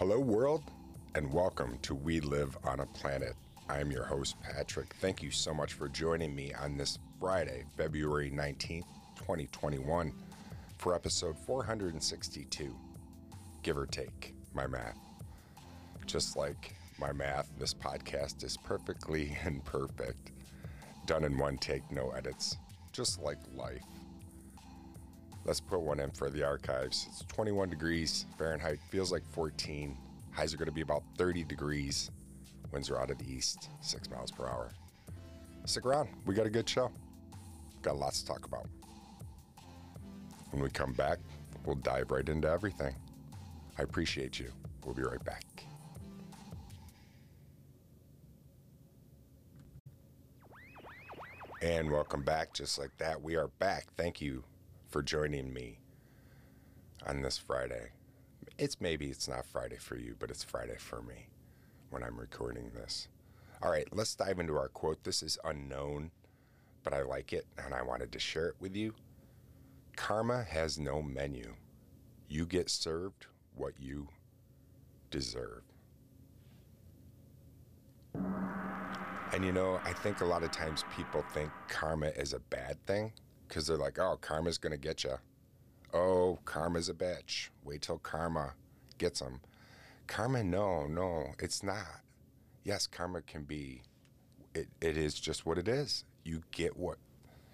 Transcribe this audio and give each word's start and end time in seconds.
Hello, 0.00 0.18
world, 0.18 0.62
and 1.14 1.30
welcome 1.30 1.78
to 1.82 1.94
We 1.94 2.20
Live 2.20 2.56
on 2.64 2.80
a 2.80 2.86
Planet. 2.86 3.34
I'm 3.68 3.90
your 3.90 4.04
host, 4.04 4.40
Patrick. 4.40 4.94
Thank 4.98 5.22
you 5.22 5.30
so 5.30 5.52
much 5.52 5.74
for 5.74 5.90
joining 5.90 6.34
me 6.34 6.54
on 6.54 6.78
this 6.78 6.98
Friday, 7.20 7.66
February 7.76 8.30
19th, 8.30 8.86
2021, 9.18 10.10
for 10.78 10.94
episode 10.94 11.38
462, 11.40 12.74
give 13.62 13.76
or 13.76 13.84
take 13.84 14.32
my 14.54 14.66
math. 14.66 14.96
Just 16.06 16.34
like 16.34 16.74
my 16.98 17.12
math, 17.12 17.50
this 17.58 17.74
podcast 17.74 18.42
is 18.42 18.56
perfectly 18.56 19.36
imperfect, 19.44 20.30
done 21.04 21.24
in 21.24 21.36
one 21.36 21.58
take, 21.58 21.82
no 21.92 22.08
edits, 22.12 22.56
just 22.92 23.20
like 23.20 23.36
life. 23.54 23.84
Let's 25.44 25.60
put 25.60 25.80
one 25.80 26.00
in 26.00 26.10
for 26.10 26.28
the 26.28 26.44
archives. 26.44 27.06
It's 27.08 27.24
21 27.24 27.70
degrees 27.70 28.26
Fahrenheit, 28.36 28.78
feels 28.90 29.10
like 29.10 29.22
14. 29.32 29.96
Highs 30.32 30.52
are 30.52 30.58
going 30.58 30.66
to 30.66 30.72
be 30.72 30.82
about 30.82 31.02
30 31.16 31.44
degrees. 31.44 32.10
Winds 32.72 32.90
are 32.90 33.00
out 33.00 33.10
of 33.10 33.18
the 33.18 33.30
east, 33.30 33.70
6 33.80 34.10
miles 34.10 34.30
per 34.30 34.46
hour. 34.46 34.70
Stick 35.64 35.86
around, 35.86 36.08
we 36.26 36.34
got 36.34 36.46
a 36.46 36.50
good 36.50 36.68
show. 36.68 36.90
Got 37.82 37.96
lots 37.96 38.20
to 38.20 38.26
talk 38.26 38.44
about. 38.44 38.66
When 40.50 40.62
we 40.62 40.70
come 40.70 40.92
back, 40.92 41.18
we'll 41.64 41.76
dive 41.76 42.10
right 42.10 42.28
into 42.28 42.48
everything. 42.48 42.94
I 43.78 43.82
appreciate 43.82 44.38
you. 44.38 44.52
We'll 44.84 44.94
be 44.94 45.02
right 45.02 45.24
back. 45.24 45.44
And 51.62 51.90
welcome 51.90 52.22
back. 52.22 52.52
Just 52.52 52.78
like 52.78 52.96
that, 52.98 53.20
we 53.20 53.36
are 53.36 53.48
back. 53.58 53.86
Thank 53.96 54.20
you 54.20 54.44
for 54.90 55.02
joining 55.02 55.52
me 55.52 55.78
on 57.06 57.22
this 57.22 57.38
Friday. 57.38 57.92
It's 58.58 58.80
maybe 58.80 59.06
it's 59.06 59.28
not 59.28 59.46
Friday 59.46 59.76
for 59.76 59.96
you, 59.96 60.16
but 60.18 60.30
it's 60.30 60.42
Friday 60.42 60.76
for 60.78 61.00
me 61.00 61.28
when 61.90 62.02
I'm 62.02 62.18
recording 62.18 62.72
this. 62.74 63.06
All 63.62 63.70
right, 63.70 63.86
let's 63.92 64.16
dive 64.16 64.40
into 64.40 64.56
our 64.56 64.68
quote. 64.68 65.04
This 65.04 65.22
is 65.22 65.38
unknown, 65.44 66.10
but 66.82 66.92
I 66.92 67.02
like 67.02 67.32
it 67.32 67.46
and 67.64 67.72
I 67.72 67.82
wanted 67.82 68.10
to 68.12 68.18
share 68.18 68.48
it 68.48 68.56
with 68.58 68.74
you. 68.74 68.94
Karma 69.96 70.42
has 70.42 70.78
no 70.78 71.00
menu. 71.00 71.54
You 72.28 72.44
get 72.44 72.68
served 72.68 73.26
what 73.54 73.74
you 73.78 74.08
deserve. 75.10 75.62
And 79.32 79.44
you 79.44 79.52
know, 79.52 79.80
I 79.84 79.92
think 79.92 80.20
a 80.20 80.24
lot 80.24 80.42
of 80.42 80.50
times 80.50 80.84
people 80.96 81.24
think 81.32 81.52
karma 81.68 82.08
is 82.08 82.32
a 82.32 82.40
bad 82.40 82.84
thing 82.86 83.12
because 83.50 83.66
they're 83.66 83.76
like, 83.76 83.98
oh, 83.98 84.16
karma's 84.20 84.58
going 84.58 84.70
to 84.72 84.78
get 84.78 85.02
you. 85.02 85.16
Oh, 85.92 86.38
karma's 86.44 86.88
a 86.88 86.94
bitch. 86.94 87.48
Wait 87.64 87.82
till 87.82 87.98
karma 87.98 88.54
gets 88.96 89.18
them. 89.18 89.40
Karma, 90.06 90.44
no, 90.44 90.86
no, 90.86 91.34
it's 91.40 91.62
not. 91.62 92.02
Yes, 92.62 92.86
karma 92.86 93.22
can 93.22 93.42
be, 93.42 93.82
it, 94.54 94.68
it 94.80 94.96
is 94.96 95.14
just 95.14 95.44
what 95.44 95.58
it 95.58 95.66
is. 95.66 96.04
You 96.24 96.42
get 96.52 96.76
what, 96.76 96.98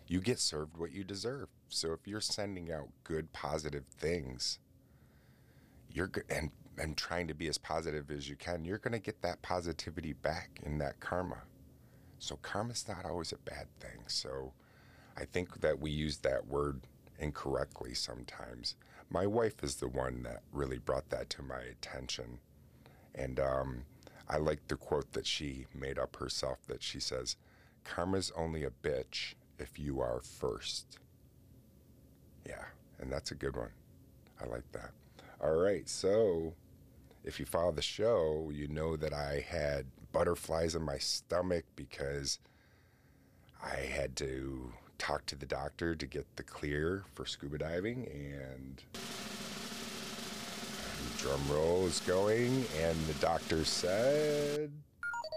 you 0.07 0.21
get 0.21 0.39
served 0.39 0.77
what 0.77 0.93
you 0.93 1.03
deserve. 1.03 1.49
So 1.71 1.93
if 1.93 2.07
you're 2.07 2.21
sending 2.21 2.71
out 2.71 2.89
good, 3.03 3.33
positive 3.33 3.85
things, 3.99 4.59
you're 5.91 6.11
and, 6.29 6.51
and 6.77 6.95
trying 6.95 7.27
to 7.29 7.35
be 7.35 7.49
as 7.49 7.57
positive 7.57 8.11
as 8.11 8.29
you 8.29 8.37
can, 8.37 8.67
you're 8.67 8.79
going 8.79 8.93
to 8.93 8.99
get 8.99 9.23
that 9.23 9.41
positivity 9.41 10.13
back 10.13 10.61
in 10.63 10.77
that 10.79 11.01
karma. 11.01 11.39
So 12.19 12.37
karma's 12.43 12.87
not 12.87 13.07
always 13.07 13.33
a 13.33 13.39
bad 13.39 13.67
thing. 13.81 14.01
So 14.09 14.53
I 15.17 15.25
think 15.25 15.61
that 15.61 15.81
we 15.81 15.91
use 15.91 16.19
that 16.19 16.47
word 16.47 16.83
incorrectly 17.19 17.95
sometimes. 17.95 18.77
My 19.09 19.27
wife 19.27 19.63
is 19.63 19.77
the 19.77 19.89
one 19.89 20.23
that 20.25 20.43
really 20.53 20.79
brought 20.79 21.09
that 21.11 21.31
to 21.31 21.43
my 21.43 21.61
attention. 21.61 22.39
And 23.15 23.41
um, 23.41 23.85
I 24.29 24.37
like 24.37 24.67
the 24.69 24.77
quote 24.77 25.13
that 25.13 25.27
she 25.27 25.67
made 25.75 25.99
up 25.99 26.17
herself 26.17 26.59
that 26.67 26.83
she 26.83 27.01
says, 27.01 27.37
Karma's 27.85 28.33
only 28.37 28.65
a 28.65 28.71
bitch 28.71 29.35
if 29.59 29.79
you 29.79 30.01
are 30.01 30.21
first. 30.21 30.99
Yeah, 32.47 32.65
and 32.99 33.11
that's 33.11 33.31
a 33.31 33.37
good 33.37 33.57
one. 33.57 33.71
I 34.41 34.47
like 34.47 34.71
that. 34.73 34.91
All 35.41 35.55
right, 35.55 35.89
so 35.89 36.55
if 37.25 37.39
you 37.41 37.47
follow 37.47 37.73
the 37.73 37.83
show, 37.83 38.51
you 38.53 38.69
know 38.69 38.97
that 38.97 39.13
I 39.13 39.45
had 39.49 39.87
butterflies 40.13 40.75
in 40.75 40.83
my 40.83 40.99
stomach 40.99 41.65
because 41.75 42.39
I 43.63 43.77
had 43.77 44.17
to 44.17 44.73
talk 44.99 45.27
to 45.27 45.37
the 45.37 45.47
doctor 45.47 45.95
to 45.95 46.07
get 46.07 46.27
the 46.37 46.43
clear 46.43 47.05
for 47.15 47.27
scuba 47.27 47.59
diving 47.59 48.07
and 48.13 48.83
drum 51.19 51.41
roll 51.51 51.87
is 51.87 52.01
going 52.01 52.65
and 52.79 52.99
the 53.07 53.15
doctor 53.21 53.65
said 53.65 54.71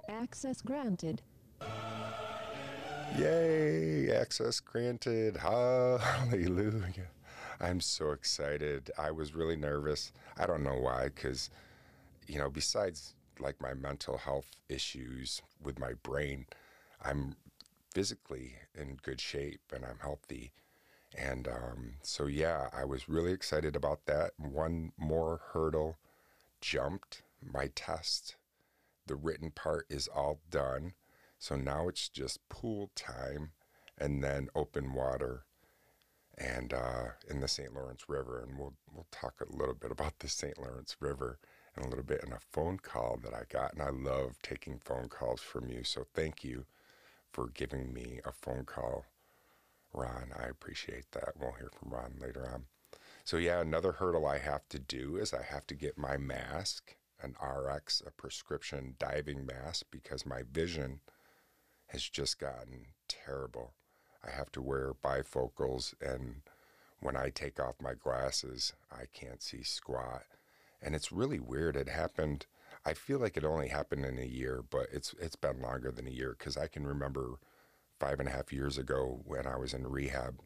access 0.10 0.62
granted. 0.62 1.22
Yay 3.18 4.12
access 4.12 4.60
granted 4.60 5.38
hallelujah. 5.38 7.08
I'm 7.62 7.82
so 7.82 8.12
excited. 8.12 8.92
I 8.98 9.12
was 9.12 9.36
really 9.36 9.58
nervous. 9.58 10.14
I 10.38 10.46
don't 10.46 10.64
know 10.64 10.78
why 10.80 11.06
because 11.06 11.50
you 12.28 12.38
know 12.38 12.50
besides 12.50 13.16
like 13.40 13.60
my 13.62 13.74
mental 13.74 14.18
health 14.18 14.46
issues 14.70 15.42
with 15.64 15.80
my 15.80 15.94
brain 16.04 16.46
i'm 17.04 17.36
physically 17.92 18.56
in 18.76 18.98
good 19.02 19.22
shape 19.22 19.62
and 19.74 19.86
I'm 19.86 20.00
healthy. 20.02 20.52
And 21.18 21.48
um, 21.48 21.94
so, 22.04 22.28
yeah, 22.28 22.70
I 22.72 22.86
was 22.86 23.10
really 23.10 23.32
excited 23.32 23.76
about 23.76 24.06
that. 24.06 24.32
One 24.38 24.92
more 24.98 25.42
hurdle 25.54 25.98
jumped 26.62 27.24
my 27.42 27.70
test. 27.74 28.36
The 29.08 29.16
written 29.16 29.52
part 29.52 29.88
is 29.90 30.08
all 30.08 30.40
done. 30.52 30.94
So 31.40 31.56
now 31.56 31.88
it's 31.88 32.10
just 32.10 32.48
pool 32.50 32.92
time 32.96 33.52
and 33.98 34.24
then 34.24 34.50
open 34.54 34.94
water 34.94 35.46
and 36.38 36.74
uh, 36.74 37.06
in 37.30 37.42
the 37.42 37.48
St. 37.48 37.74
Lawrence 37.74 38.04
River. 38.08 38.46
And 38.48 38.58
we'll, 38.58 38.74
we'll 38.94 39.08
talk 39.12 39.36
a 39.42 39.56
little 39.56 39.74
bit 39.74 39.92
about 39.92 40.20
the 40.20 40.30
St. 40.30 40.60
Lawrence 40.60 40.96
River 41.00 41.40
and 41.76 41.86
a 41.86 41.90
little 41.90 42.04
bit 42.04 42.24
in 42.26 42.34
a 42.34 42.40
phone 42.52 42.78
call 42.78 43.20
that 43.24 43.34
I 43.34 43.44
got. 43.50 43.74
And 43.74 43.82
I 43.82 43.90
love 43.90 44.36
taking 44.44 44.80
phone 44.80 45.10
calls 45.10 45.42
from 45.42 45.70
you. 45.70 45.84
So 45.84 46.06
thank 46.14 46.44
you 46.44 46.66
for 47.40 47.48
giving 47.54 47.94
me 47.94 48.20
a 48.26 48.34
phone 48.34 48.66
call, 48.66 49.06
Ron. 49.94 50.34
I 50.38 50.48
appreciate 50.48 51.10
that. 51.14 51.36
We'll 51.40 51.54
hear 51.54 51.72
from 51.74 51.92
Ron 51.92 52.16
later 52.20 52.46
on. 52.46 52.66
So, 53.24 53.38
yeah, 53.38 53.62
another 53.62 53.94
hurdle 53.94 54.28
I 54.28 54.40
have 54.40 54.68
to 54.70 54.78
do 54.78 55.16
is 55.16 55.34
I 55.34 55.44
have 55.44 55.66
to 55.68 55.74
get 55.74 55.98
my 55.98 56.18
mask, 56.18 56.98
an 57.22 57.36
RX, 57.42 58.04
a 58.06 58.12
prescription 58.12 58.96
diving 59.00 59.46
mask, 59.46 59.86
because 59.90 60.26
my 60.26 60.42
vision 60.52 61.00
has 61.88 62.04
just 62.10 62.40
gotten 62.40 62.88
terrible. 63.08 63.72
I 64.22 64.32
have 64.32 64.52
to 64.52 64.62
wear 64.62 64.94
bifocals, 65.02 65.94
and 66.02 66.42
when 67.00 67.16
I 67.16 67.30
take 67.30 67.58
off 67.58 67.76
my 67.82 67.94
glasses, 67.94 68.74
I 68.92 69.04
can't 69.14 69.42
see 69.42 69.64
squat. 69.64 70.24
And 70.82 70.94
it's 70.94 71.14
really 71.14 71.40
weird. 71.40 71.78
It 71.78 71.88
happened 71.88 72.48
I 72.90 72.94
feel 72.96 73.20
like 73.20 73.38
it 73.38 73.46
only 73.46 73.68
happened 73.68 74.04
in 74.04 74.18
a 74.18 74.26
year, 74.26 74.64
but 74.68 74.88
it's 74.92 75.14
it's 75.22 75.36
been 75.36 75.62
longer 75.62 75.92
than 75.92 76.08
a 76.08 76.12
year 76.12 76.36
because 76.36 76.58
I 76.58 76.66
can 76.66 76.88
remember 76.88 77.36
five 78.00 78.20
and 78.20 78.28
a 78.28 78.32
half 78.32 78.52
years 78.52 78.80
ago 78.80 79.20
when 79.26 79.46
I 79.46 79.58
was 79.58 79.76
in 79.76 79.86
rehab 79.86 80.40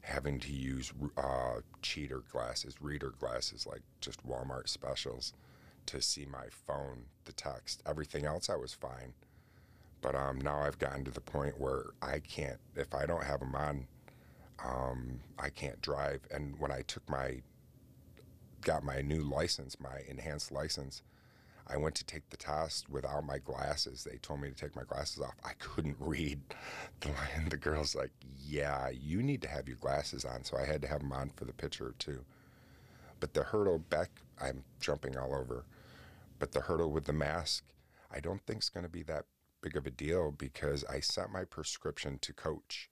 having 0.00 0.40
to 0.40 0.52
use 0.52 0.94
uh, 1.18 1.60
cheater 1.82 2.22
glasses, 2.32 2.76
reader 2.80 3.12
glasses, 3.18 3.66
like 3.66 3.82
just 4.00 4.26
Walmart 4.26 4.70
specials 4.70 5.34
to 5.84 6.00
see 6.00 6.24
my 6.24 6.46
phone, 6.48 7.04
the 7.26 7.32
text. 7.32 7.82
Everything 7.84 8.24
else 8.24 8.48
I 8.48 8.56
was 8.56 8.72
fine. 8.72 9.12
But 10.00 10.14
um, 10.14 10.40
now 10.40 10.60
I've 10.60 10.78
gotten 10.78 11.04
to 11.04 11.10
the 11.10 11.20
point 11.20 11.60
where 11.60 11.90
I 12.00 12.18
can't, 12.18 12.60
if 12.76 12.94
I 12.94 13.04
don't 13.04 13.24
have 13.24 13.40
them 13.40 13.54
on, 13.54 13.86
um, 14.64 15.20
I 15.38 15.50
can't 15.50 15.80
drive. 15.82 16.20
And 16.30 16.58
when 16.58 16.70
I 16.70 16.80
took 16.82 17.06
my, 17.10 17.42
got 18.62 18.84
my 18.84 19.02
new 19.02 19.22
license, 19.22 19.78
my 19.78 20.00
enhanced 20.08 20.50
license, 20.50 21.02
I 21.66 21.78
went 21.78 21.94
to 21.96 22.04
take 22.04 22.28
the 22.28 22.36
test 22.36 22.90
without 22.90 23.24
my 23.24 23.38
glasses. 23.38 24.04
They 24.04 24.18
told 24.18 24.40
me 24.40 24.48
to 24.48 24.54
take 24.54 24.76
my 24.76 24.82
glasses 24.82 25.22
off. 25.22 25.34
I 25.44 25.52
couldn't 25.58 25.96
read. 26.00 26.40
The, 27.00 27.10
the 27.48 27.56
girl's 27.56 27.94
like, 27.94 28.10
Yeah, 28.46 28.90
you 28.90 29.22
need 29.22 29.42
to 29.42 29.48
have 29.48 29.68
your 29.68 29.78
glasses 29.78 30.24
on. 30.24 30.44
So 30.44 30.56
I 30.56 30.66
had 30.66 30.82
to 30.82 30.88
have 30.88 31.00
them 31.00 31.12
on 31.12 31.30
for 31.36 31.44
the 31.44 31.52
picture 31.52 31.94
too. 31.98 32.24
But 33.20 33.32
the 33.32 33.44
hurdle 33.44 33.78
back, 33.78 34.10
I'm 34.40 34.64
jumping 34.80 35.16
all 35.16 35.34
over. 35.34 35.64
But 36.38 36.52
the 36.52 36.60
hurdle 36.60 36.90
with 36.90 37.04
the 37.04 37.12
mask, 37.12 37.64
I 38.12 38.20
don't 38.20 38.44
think 38.46 38.62
is 38.62 38.68
going 38.68 38.84
to 38.84 38.90
be 38.90 39.02
that 39.04 39.24
big 39.62 39.76
of 39.76 39.86
a 39.86 39.90
deal 39.90 40.30
because 40.36 40.84
I 40.84 41.00
sent 41.00 41.32
my 41.32 41.44
prescription 41.44 42.18
to 42.20 42.34
Coach. 42.34 42.90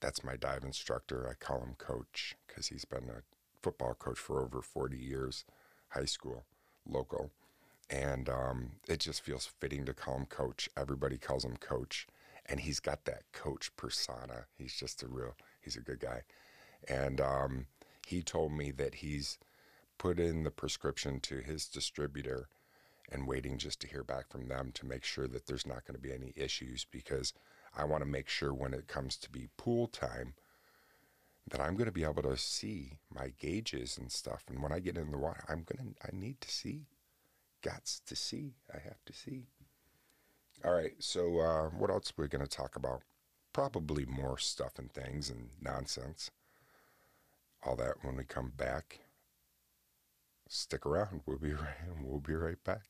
That's 0.00 0.24
my 0.24 0.36
dive 0.36 0.64
instructor. 0.64 1.28
I 1.28 1.34
call 1.34 1.60
him 1.60 1.74
Coach 1.76 2.36
because 2.46 2.68
he's 2.68 2.86
been 2.86 3.10
a 3.10 3.22
football 3.62 3.94
coach 3.94 4.18
for 4.18 4.42
over 4.42 4.62
40 4.62 4.96
years, 4.96 5.44
high 5.90 6.06
school, 6.06 6.44
local 6.88 7.30
and 7.92 8.28
um, 8.30 8.70
it 8.88 9.00
just 9.00 9.22
feels 9.22 9.46
fitting 9.60 9.84
to 9.84 9.92
call 9.92 10.16
him 10.16 10.26
coach. 10.26 10.68
Everybody 10.76 11.18
calls 11.18 11.44
him 11.44 11.56
coach, 11.58 12.06
and 12.46 12.58
he's 12.60 12.80
got 12.80 13.04
that 13.04 13.24
coach 13.32 13.70
persona. 13.76 14.46
He's 14.56 14.74
just 14.74 15.02
a 15.02 15.08
real, 15.08 15.36
he's 15.60 15.76
a 15.76 15.80
good 15.80 16.00
guy. 16.00 16.22
And 16.88 17.20
um, 17.20 17.66
he 18.06 18.22
told 18.22 18.52
me 18.52 18.70
that 18.72 18.96
he's 18.96 19.38
put 19.98 20.18
in 20.18 20.42
the 20.42 20.50
prescription 20.50 21.20
to 21.20 21.36
his 21.36 21.66
distributor 21.66 22.48
and 23.10 23.28
waiting 23.28 23.58
just 23.58 23.80
to 23.80 23.86
hear 23.86 24.02
back 24.02 24.30
from 24.30 24.48
them 24.48 24.70
to 24.74 24.86
make 24.86 25.04
sure 25.04 25.28
that 25.28 25.46
there's 25.46 25.66
not 25.66 25.84
going 25.84 25.94
to 25.94 26.02
be 26.02 26.14
any 26.14 26.32
issues 26.34 26.86
because 26.90 27.34
I 27.76 27.84
want 27.84 28.02
to 28.02 28.08
make 28.08 28.28
sure 28.28 28.54
when 28.54 28.72
it 28.72 28.88
comes 28.88 29.16
to 29.18 29.30
be 29.30 29.48
pool 29.58 29.86
time 29.86 30.32
that 31.50 31.60
I'm 31.60 31.74
going 31.74 31.86
to 31.86 31.92
be 31.92 32.04
able 32.04 32.22
to 32.22 32.36
see 32.38 32.98
my 33.14 33.32
gauges 33.38 33.98
and 33.98 34.10
stuff. 34.10 34.44
And 34.48 34.62
when 34.62 34.72
I 34.72 34.78
get 34.78 34.96
in 34.96 35.10
the 35.10 35.18
water, 35.18 35.44
I'm 35.48 35.64
going 35.64 35.94
to, 35.94 36.06
I 36.06 36.10
need 36.12 36.40
to 36.40 36.50
see. 36.50 36.86
Gots 37.62 38.00
to 38.06 38.16
see. 38.16 38.54
I 38.72 38.78
have 38.78 39.04
to 39.06 39.12
see. 39.12 39.46
All 40.64 40.72
right. 40.72 40.94
So, 40.98 41.38
uh, 41.38 41.68
what 41.70 41.90
else 41.90 42.12
we're 42.16 42.26
going 42.26 42.44
to 42.44 42.56
talk 42.56 42.76
about? 42.76 43.02
Probably 43.52 44.04
more 44.04 44.38
stuff 44.38 44.78
and 44.78 44.92
things 44.92 45.30
and 45.30 45.50
nonsense. 45.60 46.30
All 47.64 47.76
that 47.76 47.96
when 48.02 48.16
we 48.16 48.24
come 48.24 48.52
back. 48.56 49.00
Stick 50.48 50.84
around. 50.84 51.22
We'll 51.26 51.38
be 51.38 51.52
right, 51.54 51.76
we'll 52.02 52.20
be 52.20 52.34
right 52.34 52.62
back. 52.64 52.82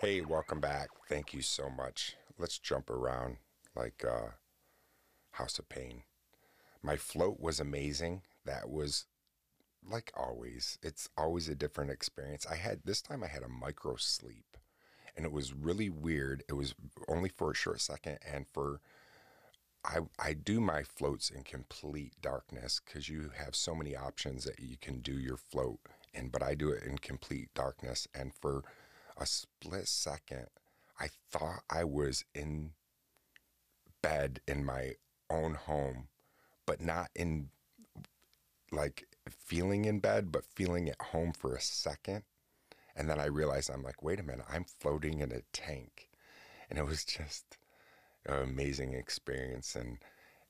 Hey, 0.00 0.20
welcome 0.20 0.60
back. 0.60 0.88
Thank 1.08 1.32
you 1.32 1.42
so 1.42 1.70
much. 1.70 2.16
Let's 2.38 2.58
jump 2.58 2.90
around 2.90 3.36
like 3.76 4.04
uh, 4.04 4.30
House 5.32 5.58
of 5.58 5.68
Pain. 5.68 6.02
My 6.82 6.96
float 6.96 7.38
was 7.38 7.60
amazing. 7.60 8.22
That 8.44 8.68
was 8.68 9.04
like 9.88 10.12
always. 10.16 10.78
It's 10.82 11.08
always 11.16 11.48
a 11.48 11.54
different 11.54 11.90
experience. 11.90 12.46
I 12.46 12.56
had 12.56 12.80
this 12.84 13.02
time 13.02 13.22
I 13.22 13.28
had 13.28 13.42
a 13.42 13.48
micro 13.48 13.96
sleep 13.96 14.56
and 15.16 15.24
it 15.26 15.32
was 15.32 15.52
really 15.52 15.90
weird. 15.90 16.42
It 16.48 16.54
was 16.54 16.74
only 17.08 17.28
for 17.28 17.50
a 17.50 17.56
short 17.56 17.80
second 17.80 18.18
and 18.26 18.46
for 18.52 18.80
I 19.84 19.98
I 20.18 20.32
do 20.32 20.60
my 20.60 20.82
floats 20.84 21.30
in 21.30 21.42
complete 21.42 22.14
darkness 22.20 22.80
cuz 22.80 23.08
you 23.08 23.30
have 23.36 23.56
so 23.56 23.74
many 23.74 23.96
options 23.96 24.44
that 24.44 24.60
you 24.60 24.76
can 24.76 25.00
do 25.00 25.18
your 25.18 25.36
float 25.36 25.80
and 26.14 26.30
but 26.30 26.42
I 26.42 26.54
do 26.54 26.70
it 26.70 26.84
in 26.84 26.98
complete 26.98 27.52
darkness 27.54 28.06
and 28.14 28.32
for 28.34 28.62
a 29.16 29.26
split 29.26 29.88
second, 29.88 30.46
I 30.98 31.08
thought 31.30 31.64
I 31.68 31.84
was 31.84 32.24
in 32.34 32.72
bed 34.02 34.40
in 34.46 34.64
my 34.64 34.94
own 35.30 35.54
home, 35.54 36.08
but 36.66 36.80
not 36.80 37.10
in 37.14 37.50
like 38.70 39.06
feeling 39.30 39.84
in 39.84 40.00
bed, 40.00 40.32
but 40.32 40.44
feeling 40.44 40.88
at 40.88 41.00
home 41.00 41.32
for 41.32 41.54
a 41.54 41.60
second. 41.60 42.22
And 42.94 43.08
then 43.08 43.18
I 43.18 43.26
realized 43.26 43.70
I'm 43.70 43.82
like, 43.82 44.02
wait 44.02 44.20
a 44.20 44.22
minute, 44.22 44.44
I'm 44.50 44.64
floating 44.64 45.20
in 45.20 45.32
a 45.32 45.42
tank. 45.52 46.08
And 46.68 46.78
it 46.78 46.86
was 46.86 47.04
just 47.04 47.58
an 48.26 48.42
amazing 48.42 48.94
experience. 48.94 49.74
And 49.74 49.98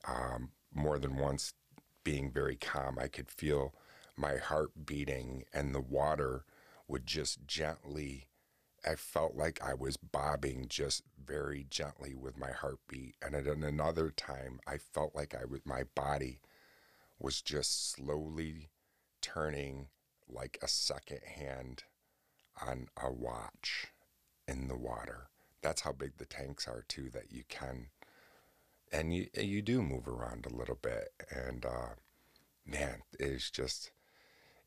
um, 0.07 0.51
more 0.75 0.99
than 0.99 1.17
once, 1.17 1.55
being 2.05 2.33
very 2.33 2.57
calm, 2.57 2.99
I 3.01 3.07
could 3.07 3.31
feel 3.31 3.75
my 4.17 4.37
heart 4.37 4.73
beating, 4.85 5.45
and 5.55 5.73
the 5.75 5.81
water 5.81 6.45
would 6.89 7.07
just 7.07 7.47
gently 7.47 8.27
I 8.85 8.97
felt 8.97 9.37
like 9.37 9.63
I 9.63 9.75
was 9.75 9.97
bobbing 9.97 10.67
just 10.69 11.05
very 11.25 11.67
gently 11.71 12.15
with 12.15 12.37
my 12.37 12.51
heartbeat. 12.51 13.15
And 13.23 13.35
at 13.35 13.47
another 13.47 14.11
time, 14.11 14.59
I 14.67 14.79
felt 14.79 15.15
like 15.15 15.35
I 15.35 15.45
was, 15.45 15.61
my 15.65 15.85
body 15.95 16.41
was 17.19 17.43
just 17.43 17.93
slowly 17.93 18.71
turning 19.21 19.89
like 20.29 20.59
a 20.63 20.69
second 20.69 21.21
hand 21.25 21.85
on 22.67 22.89
a 23.03 23.11
watch 23.13 23.89
in 24.49 24.69
the 24.69 24.77
water. 24.77 25.29
That's 25.63 25.83
how 25.83 25.93
big 25.93 26.17
the 26.19 26.27
tanks 26.27 26.67
are 26.67 26.85
too. 26.89 27.09
That 27.11 27.31
you 27.31 27.45
can, 27.49 27.89
and 28.93 29.15
you 29.15 29.29
you 29.35 29.63
do 29.63 29.83
move 29.83 30.09
around 30.09 30.47
a 30.47 30.55
little 30.55 30.79
bit. 30.81 31.11
And 31.31 31.65
uh, 31.65 31.95
man, 32.67 33.03
it's 33.19 33.51
just 33.51 33.93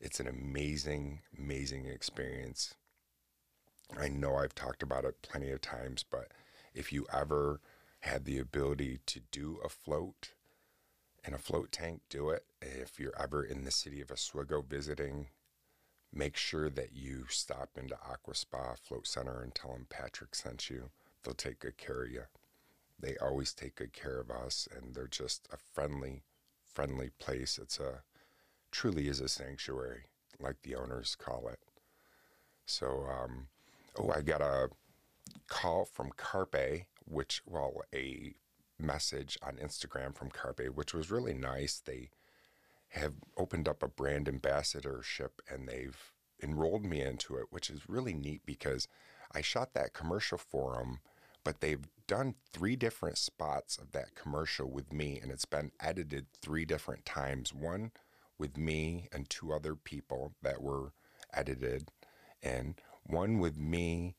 it's 0.00 0.20
an 0.20 0.28
amazing, 0.28 1.20
amazing 1.38 1.86
experience 1.86 2.74
I 3.98 4.08
know 4.08 4.36
I've 4.36 4.54
talked 4.54 4.82
about 4.82 5.04
it 5.04 5.22
plenty 5.22 5.50
of 5.50 5.60
times, 5.60 6.02
but 6.02 6.32
if 6.74 6.92
you 6.92 7.06
ever 7.12 7.60
had 8.00 8.24
the 8.24 8.38
ability 8.38 9.00
to 9.06 9.20
do 9.30 9.58
a 9.64 9.68
float 9.68 10.32
in 11.26 11.34
a 11.34 11.38
float 11.38 11.72
tank, 11.72 12.02
do 12.08 12.30
it. 12.30 12.44
If 12.62 13.00
you're 13.00 13.20
ever 13.20 13.42
in 13.42 13.64
the 13.64 13.70
city 13.70 14.00
of 14.00 14.10
Oswego 14.10 14.62
visiting, 14.62 15.28
make 16.12 16.36
sure 16.36 16.70
that 16.70 16.94
you 16.94 17.24
stop 17.28 17.70
into 17.76 17.96
Aqua 17.96 18.34
Spa 18.34 18.74
Float 18.80 19.06
Center 19.06 19.42
and 19.42 19.54
tell 19.54 19.72
them 19.72 19.86
Patrick 19.88 20.34
sent 20.34 20.70
you. 20.70 20.90
They'll 21.22 21.34
take 21.34 21.60
good 21.60 21.76
care 21.76 22.04
of 22.04 22.10
you. 22.10 22.22
They 22.98 23.16
always 23.20 23.52
take 23.52 23.74
good 23.74 23.92
care 23.92 24.18
of 24.18 24.30
us, 24.30 24.68
and 24.74 24.94
they're 24.94 25.08
just 25.08 25.48
a 25.52 25.56
friendly, 25.56 26.22
friendly 26.72 27.10
place. 27.18 27.58
It's 27.60 27.80
a 27.80 28.02
truly 28.70 29.08
is 29.08 29.20
a 29.20 29.28
sanctuary, 29.28 30.04
like 30.40 30.62
the 30.62 30.76
owners 30.76 31.16
call 31.16 31.48
it. 31.48 31.58
So, 32.64 33.06
um, 33.08 33.48
oh, 33.98 34.10
I 34.14 34.22
got 34.22 34.40
a 34.40 34.70
call 35.48 35.84
from 35.84 36.10
Carpe, 36.16 36.86
which, 37.04 37.42
well, 37.46 37.82
a 37.94 38.34
message 38.78 39.38
on 39.42 39.56
Instagram 39.56 40.14
from 40.14 40.30
Carpe, 40.30 40.68
which 40.74 40.94
was 40.94 41.10
really 41.10 41.34
nice. 41.34 41.80
They 41.80 42.10
have 42.90 43.14
opened 43.36 43.68
up 43.68 43.82
a 43.82 43.88
brand 43.88 44.28
ambassadorship 44.28 45.40
and 45.50 45.68
they've 45.68 46.12
enrolled 46.42 46.84
me 46.84 47.00
into 47.00 47.36
it, 47.36 47.46
which 47.50 47.70
is 47.70 47.88
really 47.88 48.14
neat 48.14 48.42
because 48.44 48.88
I 49.32 49.40
shot 49.40 49.74
that 49.74 49.92
commercial 49.92 50.38
for 50.38 50.74
them, 50.74 51.00
but 51.44 51.60
they've 51.60 51.86
done 52.06 52.34
three 52.52 52.76
different 52.76 53.18
spots 53.18 53.76
of 53.78 53.92
that 53.92 54.14
commercial 54.14 54.70
with 54.70 54.92
me 54.92 55.18
and 55.20 55.32
it's 55.32 55.44
been 55.44 55.72
edited 55.80 56.26
three 56.40 56.64
different 56.64 57.04
times. 57.04 57.52
One 57.52 57.90
with 58.38 58.56
me 58.56 59.08
and 59.12 59.28
two 59.28 59.52
other 59.52 59.74
people 59.74 60.34
that 60.42 60.62
were 60.62 60.92
edited, 61.32 61.90
and 62.42 62.80
one 63.04 63.38
with 63.38 63.58
me 63.58 64.14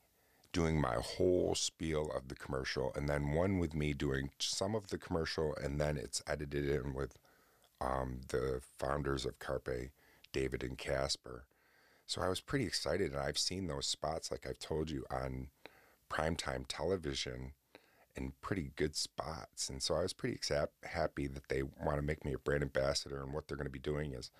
doing 0.52 0.80
my 0.80 0.94
whole 0.94 1.54
spiel 1.54 2.10
of 2.14 2.28
the 2.28 2.34
commercial, 2.34 2.92
and 2.94 3.08
then 3.08 3.32
one 3.32 3.58
with 3.58 3.74
me 3.74 3.92
doing 3.92 4.30
some 4.38 4.74
of 4.74 4.88
the 4.88 4.98
commercial, 4.98 5.54
and 5.56 5.80
then 5.80 5.96
it's 5.96 6.22
edited 6.26 6.68
in 6.68 6.94
with 6.94 7.18
um, 7.80 8.20
the 8.28 8.60
founders 8.78 9.24
of 9.24 9.38
Carpe, 9.38 9.90
David 10.32 10.62
and 10.62 10.78
Casper. 10.78 11.44
So 12.06 12.22
I 12.22 12.28
was 12.28 12.40
pretty 12.40 12.64
excited, 12.64 13.12
and 13.12 13.20
I've 13.20 13.38
seen 13.38 13.66
those 13.66 13.86
spots, 13.86 14.30
like 14.30 14.46
I've 14.48 14.58
told 14.58 14.90
you, 14.90 15.04
on 15.10 15.48
primetime 16.10 16.64
television 16.66 17.52
in 18.16 18.32
pretty 18.40 18.72
good 18.76 18.96
spots. 18.96 19.68
And 19.68 19.82
so 19.82 19.94
I 19.94 20.02
was 20.02 20.14
pretty 20.14 20.40
happy 20.84 21.26
that 21.26 21.48
they 21.48 21.62
want 21.62 21.96
to 21.96 22.02
make 22.02 22.24
me 22.24 22.32
a 22.32 22.38
brand 22.38 22.62
ambassador, 22.62 23.22
and 23.22 23.34
what 23.34 23.46
they're 23.46 23.58
going 23.58 23.66
to 23.66 23.70
be 23.70 23.78
doing 23.78 24.12
is 24.14 24.30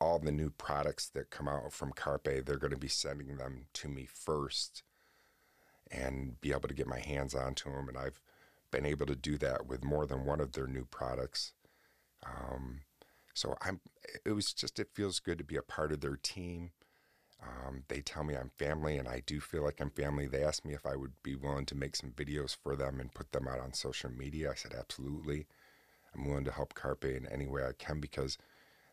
all 0.00 0.18
the 0.18 0.32
new 0.32 0.50
products 0.50 1.08
that 1.10 1.30
come 1.30 1.48
out 1.48 1.72
from 1.72 1.92
Carpe, 1.92 2.44
they're 2.44 2.56
going 2.56 2.70
to 2.70 2.76
be 2.76 2.88
sending 2.88 3.36
them 3.36 3.66
to 3.74 3.88
me 3.88 4.06
first 4.06 4.82
and 5.90 6.40
be 6.40 6.52
able 6.52 6.68
to 6.68 6.74
get 6.74 6.86
my 6.86 7.00
hands 7.00 7.34
onto 7.34 7.70
them. 7.70 7.88
And 7.88 7.98
I've 7.98 8.20
been 8.70 8.86
able 8.86 9.06
to 9.06 9.16
do 9.16 9.38
that 9.38 9.66
with 9.66 9.84
more 9.84 10.06
than 10.06 10.24
one 10.24 10.40
of 10.40 10.52
their 10.52 10.66
new 10.66 10.84
products. 10.84 11.52
Um, 12.26 12.80
so 13.34 13.56
I'm. 13.62 13.80
It 14.24 14.32
was 14.32 14.52
just. 14.52 14.78
It 14.78 14.88
feels 14.94 15.20
good 15.20 15.38
to 15.38 15.44
be 15.44 15.56
a 15.56 15.62
part 15.62 15.92
of 15.92 16.00
their 16.00 16.16
team. 16.16 16.72
Um, 17.40 17.84
they 17.86 18.00
tell 18.00 18.24
me 18.24 18.34
I'm 18.34 18.50
family, 18.58 18.96
and 18.96 19.08
I 19.08 19.22
do 19.24 19.40
feel 19.40 19.62
like 19.62 19.80
I'm 19.80 19.90
family. 19.90 20.26
They 20.26 20.42
asked 20.42 20.64
me 20.64 20.74
if 20.74 20.84
I 20.84 20.96
would 20.96 21.12
be 21.22 21.36
willing 21.36 21.66
to 21.66 21.76
make 21.76 21.94
some 21.94 22.10
videos 22.10 22.56
for 22.56 22.74
them 22.74 22.98
and 22.98 23.14
put 23.14 23.30
them 23.30 23.46
out 23.46 23.60
on 23.60 23.72
social 23.72 24.10
media. 24.10 24.50
I 24.50 24.54
said 24.54 24.74
absolutely. 24.76 25.46
I'm 26.14 26.26
willing 26.26 26.44
to 26.46 26.52
help 26.52 26.74
Carpe 26.74 27.04
in 27.04 27.28
any 27.28 27.46
way 27.46 27.64
I 27.64 27.72
can 27.78 28.00
because 28.00 28.38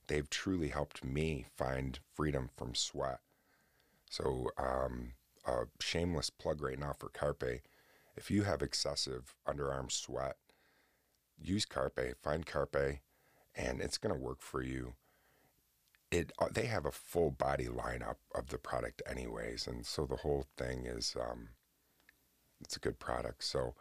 they've 0.07 0.29
truly 0.29 0.67
helped 0.67 1.03
me 1.03 1.47
find 1.55 1.97
freedom 2.13 2.49
from 2.55 2.75
sweat. 2.75 3.19
So, 4.09 4.49
um, 4.57 5.13
a 5.45 5.65
shameless 5.79 6.29
plug 6.29 6.61
right 6.61 6.79
now 6.79 6.93
for 6.93 7.09
Carpe. 7.09 7.61
If 8.15 8.31
you 8.31 8.43
have 8.43 8.61
excessive 8.61 9.35
underarm 9.47 9.91
sweat, 9.91 10.37
use 11.37 11.65
Carpe, 11.65 12.15
find 12.21 12.45
Carpe, 12.45 12.99
and 13.55 13.81
it's 13.81 13.97
going 13.97 14.13
to 14.15 14.21
work 14.21 14.41
for 14.41 14.61
you. 14.61 14.93
It 16.11 16.31
uh, 16.39 16.47
they 16.53 16.67
have 16.67 16.85
a 16.85 16.91
full 16.91 17.31
body 17.31 17.65
lineup 17.65 18.17
of 18.33 18.47
the 18.47 18.57
product 18.57 19.01
anyways, 19.09 19.67
and 19.67 19.85
so 19.85 20.05
the 20.05 20.17
whole 20.17 20.45
thing 20.55 20.85
is 20.85 21.15
um, 21.19 21.49
it's 22.61 22.77
a 22.77 22.79
good 22.79 22.99
product. 22.99 23.43
So 23.43 23.73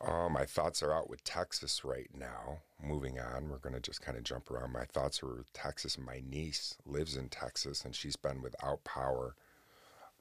uh, 0.00 0.28
my 0.28 0.44
thoughts 0.44 0.82
are 0.82 0.92
out 0.92 1.08
with 1.08 1.24
Texas 1.24 1.84
right 1.84 2.10
now. 2.14 2.58
Moving 2.82 3.18
on, 3.18 3.48
we're 3.48 3.58
going 3.58 3.74
to 3.74 3.80
just 3.80 4.00
kind 4.00 4.16
of 4.16 4.24
jump 4.24 4.50
around. 4.50 4.72
My 4.72 4.84
thoughts 4.84 5.22
are 5.22 5.36
with 5.36 5.52
Texas. 5.52 5.98
My 5.98 6.22
niece 6.28 6.76
lives 6.84 7.16
in 7.16 7.28
Texas, 7.28 7.84
and 7.84 7.94
she's 7.94 8.16
been 8.16 8.42
without 8.42 8.84
power 8.84 9.34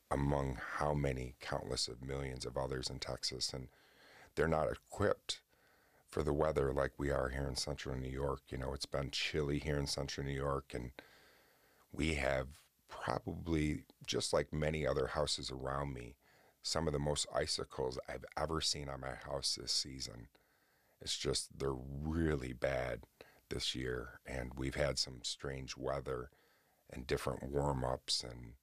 among 0.09 0.59
how 0.77 0.93
many 0.93 1.35
countless 1.39 1.87
of 1.87 2.01
millions 2.01 2.45
of 2.45 2.57
others 2.57 2.89
in 2.89 2.99
Texas. 2.99 3.53
And 3.53 3.67
they're 4.35 4.47
not 4.47 4.71
equipped 4.71 5.41
for 6.09 6.23
the 6.23 6.33
weather 6.33 6.71
like 6.71 6.93
we 6.97 7.11
are 7.11 7.29
here 7.29 7.47
in 7.47 7.55
central 7.55 7.95
New 7.97 8.09
York. 8.09 8.41
You 8.49 8.57
know, 8.57 8.73
it's 8.73 8.85
been 8.85 9.11
chilly 9.11 9.59
here 9.59 9.77
in 9.77 9.87
central 9.87 10.25
New 10.25 10.33
York, 10.33 10.73
and 10.73 10.91
we 11.91 12.13
have 12.15 12.47
probably, 12.89 13.83
just 14.05 14.31
like 14.31 14.53
many 14.53 14.87
other 14.87 15.07
houses 15.07 15.51
around 15.51 15.93
me, 15.93 16.15
some 16.63 16.87
of 16.87 16.93
the 16.93 16.99
most 16.99 17.27
icicles 17.35 17.99
I've 18.07 18.25
ever 18.37 18.61
seen 18.61 18.87
on 18.89 19.01
my 19.01 19.15
house 19.29 19.57
this 19.59 19.73
season. 19.73 20.27
It's 21.01 21.17
just, 21.17 21.59
they're 21.59 21.73
really 21.73 22.53
bad. 22.53 23.01
this 23.49 23.75
year, 23.75 24.19
and 24.25 24.51
we've 24.57 24.75
had 24.75 24.97
some 24.99 25.19
strange 25.23 25.77
weather 25.77 26.29
and 26.91 27.07
different 27.07 27.43
warm 27.43 27.83
ups, 27.83 28.23
and 28.23 28.53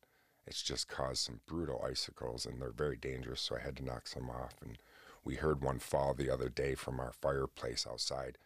it's 0.47 0.63
just 0.63 0.89
caused 0.89 1.23
some 1.23 1.41
brutal 1.47 1.85
icicles, 1.89 2.47
and 2.47 2.61
they're 2.61 2.71
very 2.71 2.97
dangerous. 2.97 3.41
So 3.41 3.57
I 3.57 3.61
had 3.61 3.77
to 3.77 3.85
knock 3.85 4.07
some 4.07 4.29
off. 4.31 4.55
And 4.63 4.79
we 5.25 5.37
heard 5.37 5.63
one 5.63 5.79
fall 5.79 6.15
the 6.15 6.31
other 6.31 6.49
day 6.49 6.75
from 6.75 7.01
our 7.01 7.13
fireplace 7.13 7.87
outside, 7.91 8.39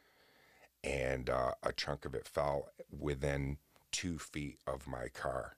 and 0.84 1.28
uh, 1.28 1.52
a 1.62 1.72
chunk 1.72 2.04
of 2.04 2.14
it 2.14 2.26
fell 2.26 2.68
within 2.96 3.58
two 3.90 4.18
feet 4.18 4.58
of 4.66 4.86
my 4.86 5.08
car. 5.08 5.56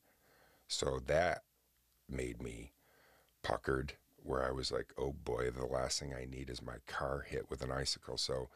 So 0.67 1.01
that 1.07 1.43
made 2.09 2.41
me 2.43 2.73
puckered, 3.43 3.95
where 4.23 4.47
I 4.47 4.51
was 4.51 4.71
like, 4.73 4.93
oh 4.97 5.13
boy, 5.13 5.51
the 5.51 5.67
last 5.67 6.01
thing 6.01 6.15
I 6.15 6.25
need 6.25 6.49
is 6.49 6.63
my 6.63 6.77
car 6.87 7.27
hit 7.29 7.51
with 7.51 7.63
an 7.63 7.73
icicle. 7.73 8.17
So 8.17 8.49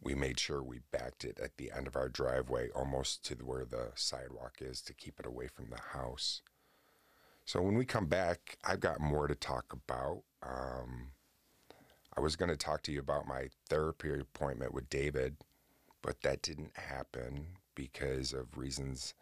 we 0.00 0.14
made 0.14 0.38
sure 0.38 0.62
we 0.62 0.80
backed 0.90 1.24
it 1.24 1.38
at 1.42 1.56
the 1.56 1.70
end 1.76 1.86
of 1.86 1.96
our 1.96 2.08
driveway, 2.08 2.70
almost 2.70 3.24
to 3.26 3.34
where 3.36 3.64
the 3.64 3.90
sidewalk 3.94 4.58
is, 4.60 4.80
to 4.82 4.94
keep 4.94 5.18
it 5.18 5.26
away 5.26 5.48
from 5.48 5.66
the 5.70 5.98
house. 5.98 6.42
So 7.48 7.62
when 7.62 7.78
we 7.78 7.86
come 7.86 8.04
back, 8.04 8.58
I've 8.62 8.80
got 8.80 9.00
more 9.00 9.26
to 9.26 9.34
talk 9.34 9.72
about. 9.72 10.20
Um, 10.42 11.12
I 12.14 12.20
was 12.20 12.36
going 12.36 12.50
to 12.50 12.58
talk 12.58 12.82
to 12.82 12.92
you 12.92 13.00
about 13.00 13.26
my 13.26 13.48
therapy 13.70 14.12
appointment 14.20 14.74
with 14.74 14.90
David, 14.90 15.38
but 16.02 16.20
that 16.20 16.42
didn't 16.42 16.76
happen 16.76 17.46
because 17.74 18.34
of 18.34 18.58
reasons 18.58 19.14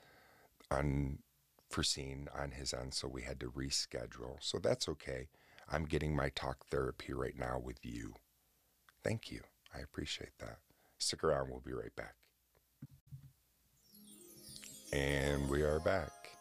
unforeseen 0.73 2.27
on 2.37 2.51
his 2.51 2.75
end. 2.75 2.95
So 2.95 3.07
we 3.07 3.23
had 3.23 3.39
to 3.39 3.47
reschedule. 3.47 4.39
So 4.41 4.59
that's 4.59 4.89
okay. 4.89 5.29
I'm 5.71 5.85
getting 5.85 6.17
my 6.17 6.31
talk 6.31 6.67
therapy 6.67 7.13
right 7.13 7.39
now 7.39 7.61
with 7.63 7.79
you. 7.85 8.15
Thank 9.05 9.31
you. 9.31 9.43
I 9.73 9.79
appreciate 9.79 10.37
that. 10.41 10.59
Stick 10.99 11.23
around, 11.23 11.49
we'll 11.49 11.61
be 11.61 11.75
right 11.75 11.95
back. 11.95 12.17
And 14.93 15.49
we 15.49 15.63
are 15.63 15.79
back. 15.79 16.36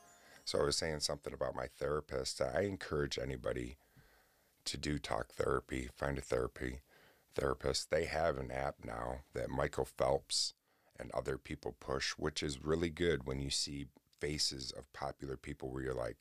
So 0.45 0.59
I 0.59 0.63
was 0.63 0.77
saying 0.77 1.01
something 1.01 1.33
about 1.33 1.55
my 1.55 1.67
therapist. 1.77 2.41
I 2.41 2.61
encourage 2.61 3.17
anybody 3.17 3.77
to 4.65 4.77
do 4.77 4.97
talk 4.97 5.33
therapy, 5.33 5.89
find 5.93 6.17
a 6.17 6.21
therapy 6.21 6.81
therapist. 7.35 7.89
They 7.89 8.05
have 8.05 8.37
an 8.37 8.51
app 8.51 8.75
now 8.83 9.21
that 9.33 9.49
Michael 9.49 9.85
Phelps 9.85 10.53
and 10.99 11.11
other 11.11 11.37
people 11.37 11.75
push, 11.79 12.11
which 12.11 12.41
is 12.41 12.63
really 12.63 12.89
good 12.89 13.25
when 13.27 13.39
you 13.41 13.49
see 13.49 13.87
faces 14.19 14.71
of 14.71 14.91
popular 14.93 15.35
people 15.35 15.69
where 15.69 15.83
you're 15.83 15.93
like, 15.93 16.17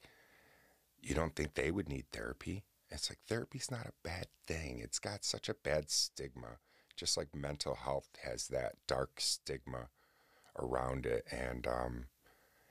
you 1.01 1.15
don't 1.15 1.37
think 1.37 1.55
they 1.55 1.71
would 1.71 1.89
need 1.89 2.07
therapy? 2.13 2.65
It's 2.91 3.11
like 3.11 3.19
therapy's 3.29 3.71
not 3.71 3.87
a 3.87 3.93
bad 4.03 4.27
thing. 4.47 4.81
It's 4.83 4.99
got 4.99 5.25
such 5.25 5.49
a 5.49 5.55
bad 5.55 5.91
stigma 5.91 6.59
just 6.97 7.17
like 7.17 7.35
mental 7.35 7.75
health 7.75 8.09
has 8.23 8.49
that 8.49 8.75
dark 8.87 9.13
stigma 9.19 9.89
around 10.59 11.07
it. 11.07 11.25
And 11.31 11.67
um, 11.67 12.05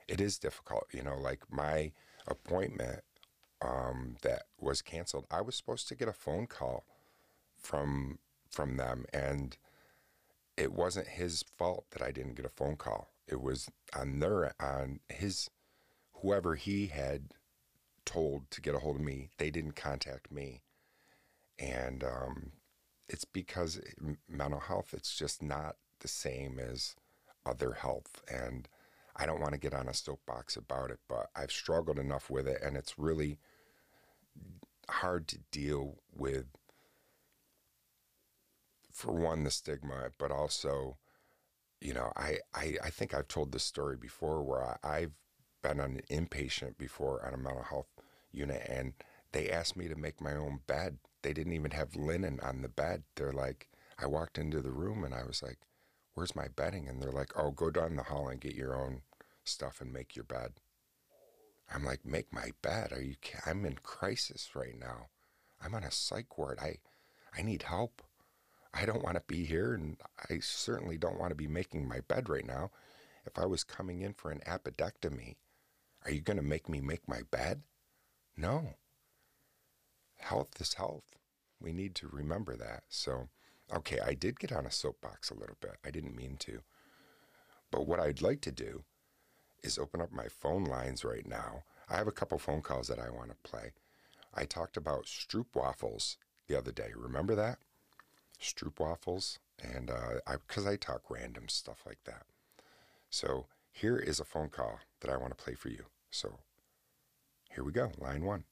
it 0.08 0.22
is 0.22 0.38
difficult. 0.38 0.88
You 0.92 1.04
know, 1.04 1.18
like 1.18 1.42
my 1.50 1.92
appointment 2.28 3.02
um, 3.62 4.18
that 4.22 4.44
was 4.60 4.82
canceled, 4.82 5.26
I 5.32 5.42
was 5.42 5.56
supposed 5.56 5.88
to 5.90 5.96
get 5.96 6.08
a 6.08 6.14
phone 6.14 6.48
call 6.48 6.86
from 7.58 8.20
from 8.50 8.78
them, 8.78 9.06
and 9.14 9.58
it 10.58 10.74
wasn't 10.74 11.08
his 11.08 11.44
fault 11.58 11.86
that 11.92 12.02
I 12.02 12.12
didn't 12.12 12.36
get 12.36 12.46
a 12.46 12.50
phone 12.50 12.76
call. 12.76 13.10
It 13.28 13.42
was 13.42 13.70
on 13.96 14.20
their 14.20 14.54
on 14.60 15.00
his 15.10 15.50
whoever 16.22 16.56
he 16.56 16.88
had 16.88 17.34
told 18.06 18.52
to 18.52 18.62
get 18.62 18.76
a 18.76 18.80
hold 18.80 18.98
of 18.98 19.02
me. 19.02 19.30
They 19.38 19.50
didn't 19.50 19.76
contact 19.76 20.32
me, 20.32 20.62
and 21.58 22.04
um, 22.04 22.52
it's 23.08 23.26
because 23.26 23.80
mental 24.30 24.60
health 24.60 24.94
it's 24.94 25.18
just 25.18 25.42
not 25.42 25.78
the 26.00 26.08
same 26.08 26.60
as 26.60 26.96
other 27.46 27.74
health 27.74 28.22
and 28.32 28.68
I 29.16 29.26
don't 29.26 29.42
want 29.42 29.54
to 29.54 29.60
get 29.60 29.74
on 29.74 29.88
a 29.88 29.94
soapbox 29.94 30.56
about 30.56 30.92
it, 30.92 31.00
but 31.08 31.30
I've 31.36 31.52
struggled 31.52 32.00
enough 32.00 32.30
with 32.30 32.48
it 32.48 32.62
and 32.64 32.76
it's 32.76 32.98
really 32.98 33.40
hard 34.90 35.28
to 35.30 35.40
deal 35.52 35.98
with 36.12 36.46
for 38.92 39.12
one 39.12 39.44
the 39.44 39.52
stigma, 39.52 40.10
but 40.18 40.32
also 40.32 40.98
you 41.82 41.94
know, 41.94 42.14
I, 42.16 42.38
I, 42.56 42.78
I 42.82 42.90
think 42.90 43.14
I've 43.14 43.28
told 43.28 43.52
this 43.52 43.66
story 43.66 43.98
before 43.98 44.42
where 44.42 44.64
I, 44.64 44.78
I've 44.84 45.12
been 45.62 45.82
an 45.82 46.00
inpatient 46.10 46.78
before 46.78 47.26
on 47.26 47.34
a 47.34 47.38
mental 47.38 47.64
health 47.64 47.88
unit 48.32 48.66
and 48.70 48.94
they 49.34 49.50
asked 49.50 49.76
me 49.76 49.90
to 49.90 49.96
make 49.96 50.22
my 50.22 50.34
own 50.34 50.62
bed 50.66 50.98
they 51.24 51.34
didn't 51.34 51.54
even 51.54 51.72
have 51.72 51.96
linen 51.96 52.40
on 52.44 52.62
the 52.62 52.68
bed. 52.68 53.04
They're 53.16 53.34
like, 53.34 53.70
I 53.98 54.06
walked 54.06 54.38
into 54.38 54.62
the 54.62 54.72
room 54.72 55.04
and 55.04 55.16
I 55.16 55.24
was 55.24 55.42
like, 55.42 55.58
Where's 56.14 56.36
my 56.36 56.48
bedding? 56.48 56.88
And 56.88 57.02
they're 57.02 57.12
like, 57.12 57.32
Oh, 57.36 57.52
go 57.52 57.70
down 57.70 57.96
the 57.96 58.04
hall 58.04 58.28
and 58.28 58.42
get 58.42 58.56
your 58.56 58.76
own 58.76 59.02
stuff 59.44 59.82
and 59.82 59.92
make 59.92 60.16
your 60.16 60.26
bed. 60.26 60.54
I'm 61.74 61.84
like, 61.84 62.06
Make 62.06 62.32
my 62.34 62.52
bed? 62.62 62.92
Are 62.92 63.02
you? 63.02 63.16
I'm 63.46 63.66
in 63.66 63.76
crisis 63.84 64.50
right 64.56 64.78
now. 64.80 65.08
I'm 65.62 65.74
on 65.76 65.84
a 65.84 65.92
psych 65.92 66.38
ward. 66.38 66.60
I, 66.62 66.78
I 67.38 67.42
need 67.42 67.64
help. 67.64 68.02
I 68.74 68.86
don't 68.86 69.04
want 69.04 69.16
to 69.16 69.24
be 69.28 69.46
here, 69.46 69.76
and 69.76 69.98
I 70.30 70.40
certainly 70.40 70.98
don't 70.98 71.20
want 71.20 71.30
to 71.30 71.36
be 71.36 71.48
making 71.48 71.88
my 71.88 72.00
bed 72.02 72.28
right 72.28 72.46
now. 72.46 72.72
If 73.26 73.38
I 73.38 73.46
was 73.46 73.64
coming 73.64 74.02
in 74.02 74.14
for 74.14 74.32
an 74.32 74.42
appendectomy, 74.48 75.36
are 76.04 76.12
you 76.12 76.22
going 76.22 76.38
to 76.38 76.44
make 76.44 76.68
me 76.68 76.82
make 76.82 77.08
my 77.08 77.22
bed? 77.32 77.62
No 78.36 78.74
health 80.24 80.60
is 80.60 80.74
health. 80.76 81.04
We 81.60 81.74
need 81.74 81.96
to 81.96 82.08
remember 82.08 82.56
that. 82.56 82.84
So, 82.90 83.30
okay, 83.74 84.00
I 84.06 84.14
did 84.14 84.40
get 84.40 84.52
on 84.52 84.66
a 84.66 84.72
soapbox 84.72 85.30
a 85.30 85.36
little 85.36 85.58
bit. 85.60 85.78
I 85.86 85.92
didn't 85.92 86.16
mean 86.16 86.38
to. 86.40 86.62
But 87.72 87.88
what 87.88 88.00
I'd 88.00 88.22
like 88.22 88.42
to 88.42 88.52
do 88.52 88.84
is 89.64 89.78
open 89.78 90.02
up 90.02 90.12
my 90.12 90.28
phone 90.28 90.66
lines 90.66 91.04
right 91.04 91.28
now. 91.28 91.64
I 91.90 91.98
have 91.98 92.08
a 92.08 92.12
couple 92.12 92.38
phone 92.38 92.62
calls 92.62 92.88
that 92.88 93.00
I 93.00 93.10
want 93.10 93.30
to 93.30 93.50
play. 93.50 93.72
I 94.34 94.46
talked 94.46 94.78
about 94.78 95.06
Stroop 95.06 95.56
waffles 95.56 96.18
the 96.48 96.58
other 96.58 96.72
day. 96.72 96.92
Remember 96.96 97.36
that? 97.36 97.60
Stroop 98.42 98.80
waffles. 98.80 99.40
And 99.62 99.90
uh, 99.90 100.20
I, 100.28 100.36
because 100.48 100.66
I 100.66 100.76
talk 100.76 101.10
random 101.10 101.48
stuff 101.48 101.84
like 101.86 102.04
that. 102.06 102.24
So 103.10 103.46
here 103.72 103.98
is 103.98 104.20
a 104.20 104.26
phone 104.26 104.50
call 104.50 104.80
that 105.02 105.12
I 105.12 105.18
want 105.18 105.38
to 105.38 105.44
play 105.44 105.54
for 105.54 105.70
you. 105.70 105.86
So 106.12 106.40
here 107.54 107.64
we 107.64 107.72
go, 107.72 107.92
line 108.00 108.24
one. 108.24 108.46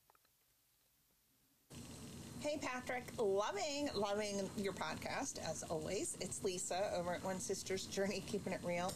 Hey, 2.41 2.57
Patrick. 2.59 3.03
Loving, 3.19 3.91
loving 3.93 4.49
your 4.57 4.73
podcast, 4.73 5.37
as 5.47 5.61
always. 5.69 6.17
It's 6.19 6.43
Lisa 6.43 6.91
over 6.97 7.13
at 7.13 7.23
One 7.23 7.39
Sister's 7.39 7.85
Journey, 7.85 8.23
keeping 8.25 8.51
it 8.51 8.59
real. 8.63 8.91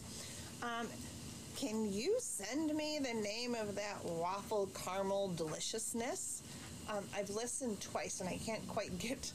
Um, 0.64 0.88
can 1.56 1.94
you 1.94 2.16
send 2.18 2.74
me 2.76 2.98
the 2.98 3.14
name 3.14 3.54
of 3.54 3.76
that 3.76 4.04
waffle 4.04 4.68
caramel 4.74 5.32
deliciousness? 5.36 6.42
Um, 6.90 7.04
I've 7.16 7.30
listened 7.30 7.80
twice 7.82 8.20
and 8.20 8.28
I 8.28 8.40
can't 8.44 8.68
quite 8.68 8.98
get 8.98 9.32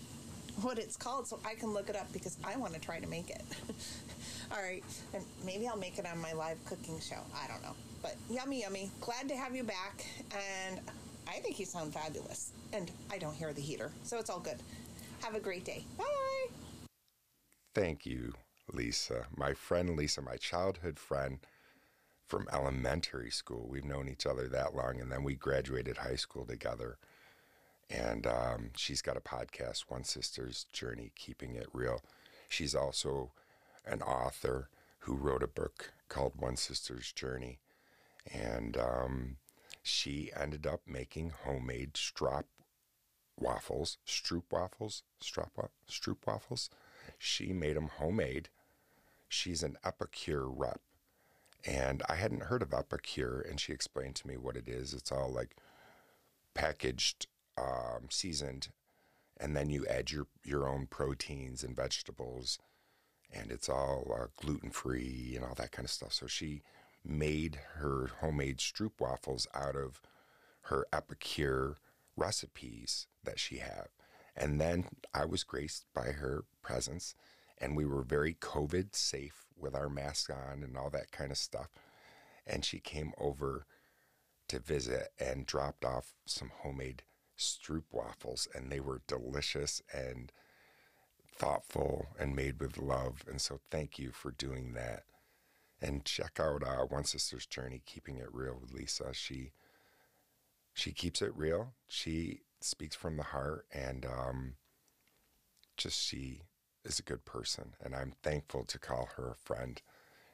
what 0.62 0.80
it's 0.80 0.96
called, 0.96 1.28
so 1.28 1.38
I 1.46 1.54
can 1.54 1.72
look 1.72 1.88
it 1.88 1.94
up 1.94 2.12
because 2.12 2.36
I 2.42 2.56
want 2.56 2.74
to 2.74 2.80
try 2.80 2.98
to 2.98 3.06
make 3.06 3.30
it. 3.30 3.44
All 4.50 4.60
right, 4.60 4.82
and 5.14 5.22
maybe 5.46 5.68
I'll 5.68 5.76
make 5.76 6.00
it 6.00 6.06
on 6.06 6.18
my 6.20 6.32
live 6.32 6.58
cooking 6.64 6.98
show. 6.98 7.20
I 7.32 7.46
don't 7.46 7.62
know. 7.62 7.76
But 8.02 8.16
yummy, 8.28 8.62
yummy. 8.62 8.90
Glad 9.00 9.28
to 9.28 9.36
have 9.36 9.54
you 9.54 9.62
back. 9.62 10.04
And 10.32 10.80
I 11.30 11.38
think 11.38 11.60
you 11.60 11.64
sound 11.64 11.94
fabulous. 11.94 12.52
And 12.72 12.90
I 13.10 13.18
don't 13.18 13.34
hear 13.34 13.52
the 13.52 13.60
heater, 13.60 13.92
so 14.02 14.18
it's 14.18 14.30
all 14.30 14.40
good. 14.40 14.58
Have 15.22 15.34
a 15.34 15.40
great 15.40 15.64
day. 15.64 15.84
Bye. 15.96 16.04
Thank 17.74 18.04
you, 18.04 18.34
Lisa. 18.72 19.26
My 19.36 19.54
friend 19.54 19.96
Lisa, 19.96 20.22
my 20.22 20.36
childhood 20.36 20.98
friend 20.98 21.38
from 22.26 22.48
elementary 22.52 23.30
school. 23.30 23.68
We've 23.68 23.84
known 23.84 24.08
each 24.08 24.26
other 24.26 24.48
that 24.48 24.74
long, 24.74 25.00
and 25.00 25.10
then 25.10 25.22
we 25.22 25.34
graduated 25.34 25.98
high 25.98 26.16
school 26.16 26.44
together. 26.44 26.98
And 27.88 28.26
um, 28.26 28.70
she's 28.76 29.02
got 29.02 29.16
a 29.16 29.20
podcast, 29.20 29.84
One 29.88 30.04
Sister's 30.04 30.66
Journey, 30.72 31.12
Keeping 31.16 31.54
It 31.54 31.68
Real. 31.72 32.02
She's 32.48 32.74
also 32.74 33.32
an 33.86 34.02
author 34.02 34.68
who 35.00 35.14
wrote 35.14 35.42
a 35.42 35.48
book 35.48 35.92
called 36.08 36.32
One 36.36 36.56
Sister's 36.56 37.12
Journey. 37.12 37.58
And 38.32 38.76
um, 38.76 39.36
she 39.82 40.30
ended 40.36 40.66
up 40.66 40.82
making 40.86 41.32
homemade 41.44 41.96
strop 41.96 42.46
waffles, 43.38 43.98
stroop 44.06 44.44
waffles, 44.50 45.02
strop 45.20 45.50
stroop 45.88 46.26
waffles. 46.26 46.70
She 47.18 47.52
made 47.52 47.76
them 47.76 47.90
homemade. 47.98 48.48
She's 49.28 49.62
an 49.62 49.76
Epicure 49.84 50.48
rep. 50.48 50.80
And 51.64 52.02
I 52.08 52.14
hadn't 52.16 52.44
heard 52.44 52.62
of 52.62 52.72
Epicure, 52.72 53.40
and 53.40 53.60
she 53.60 53.72
explained 53.72 54.16
to 54.16 54.26
me 54.26 54.36
what 54.36 54.56
it 54.56 54.68
is. 54.68 54.94
It's 54.94 55.12
all 55.12 55.30
like 55.30 55.56
packaged, 56.54 57.26
um, 57.58 58.08
seasoned, 58.08 58.68
and 59.38 59.56
then 59.56 59.68
you 59.70 59.86
add 59.86 60.10
your, 60.10 60.26
your 60.42 60.66
own 60.66 60.86
proteins 60.86 61.62
and 61.62 61.76
vegetables, 61.76 62.58
and 63.32 63.50
it's 63.50 63.68
all 63.68 64.10
uh, 64.14 64.26
gluten 64.36 64.70
free 64.70 65.34
and 65.36 65.44
all 65.44 65.54
that 65.54 65.72
kind 65.72 65.84
of 65.84 65.90
stuff. 65.90 66.12
So 66.14 66.26
she 66.26 66.62
made 67.04 67.58
her 67.76 68.10
homemade 68.20 68.58
stroop 68.58 68.92
waffles 69.00 69.46
out 69.54 69.76
of 69.76 70.00
her 70.62 70.86
Epicure 70.92 71.76
recipes 72.16 73.06
that 73.24 73.38
she 73.38 73.58
had. 73.58 73.88
And 74.36 74.60
then 74.60 74.86
I 75.12 75.24
was 75.24 75.42
graced 75.42 75.86
by 75.94 76.12
her 76.12 76.44
presence, 76.62 77.14
and 77.58 77.76
we 77.76 77.84
were 77.84 78.02
very 78.02 78.34
COVID 78.34 78.94
safe 78.94 79.46
with 79.56 79.74
our 79.74 79.88
masks 79.88 80.30
on 80.30 80.62
and 80.62 80.76
all 80.76 80.90
that 80.90 81.10
kind 81.10 81.30
of 81.30 81.38
stuff. 81.38 81.68
And 82.46 82.64
she 82.64 82.78
came 82.78 83.12
over 83.18 83.66
to 84.48 84.58
visit 84.58 85.08
and 85.18 85.46
dropped 85.46 85.84
off 85.84 86.14
some 86.26 86.50
homemade 86.62 87.02
stroop 87.38 87.84
waffles, 87.90 88.48
and 88.54 88.70
they 88.70 88.80
were 88.80 89.02
delicious 89.06 89.82
and 89.92 90.32
thoughtful 91.34 92.06
and 92.18 92.36
made 92.36 92.60
with 92.60 92.78
love. 92.78 93.24
And 93.28 93.40
so, 93.40 93.60
thank 93.70 93.98
you 93.98 94.10
for 94.12 94.30
doing 94.30 94.74
that. 94.74 95.04
And 95.82 96.04
check 96.04 96.38
out 96.38 96.62
One 96.90 97.04
Sister's 97.04 97.46
Journey, 97.46 97.80
keeping 97.86 98.18
it 98.18 98.32
real 98.32 98.58
with 98.60 98.72
Lisa. 98.72 99.14
She 99.14 99.52
she 100.74 100.92
keeps 100.92 101.22
it 101.22 101.34
real. 101.34 101.72
She 101.88 102.40
speaks 102.60 102.94
from 102.94 103.16
the 103.16 103.22
heart, 103.22 103.66
and 103.72 104.04
um, 104.04 104.54
just 105.76 106.00
she 106.00 106.42
is 106.84 106.98
a 106.98 107.02
good 107.02 107.24
person. 107.24 107.74
And 107.82 107.94
I'm 107.94 108.12
thankful 108.22 108.64
to 108.64 108.78
call 108.78 109.08
her 109.16 109.30
a 109.30 109.34
friend. 109.34 109.80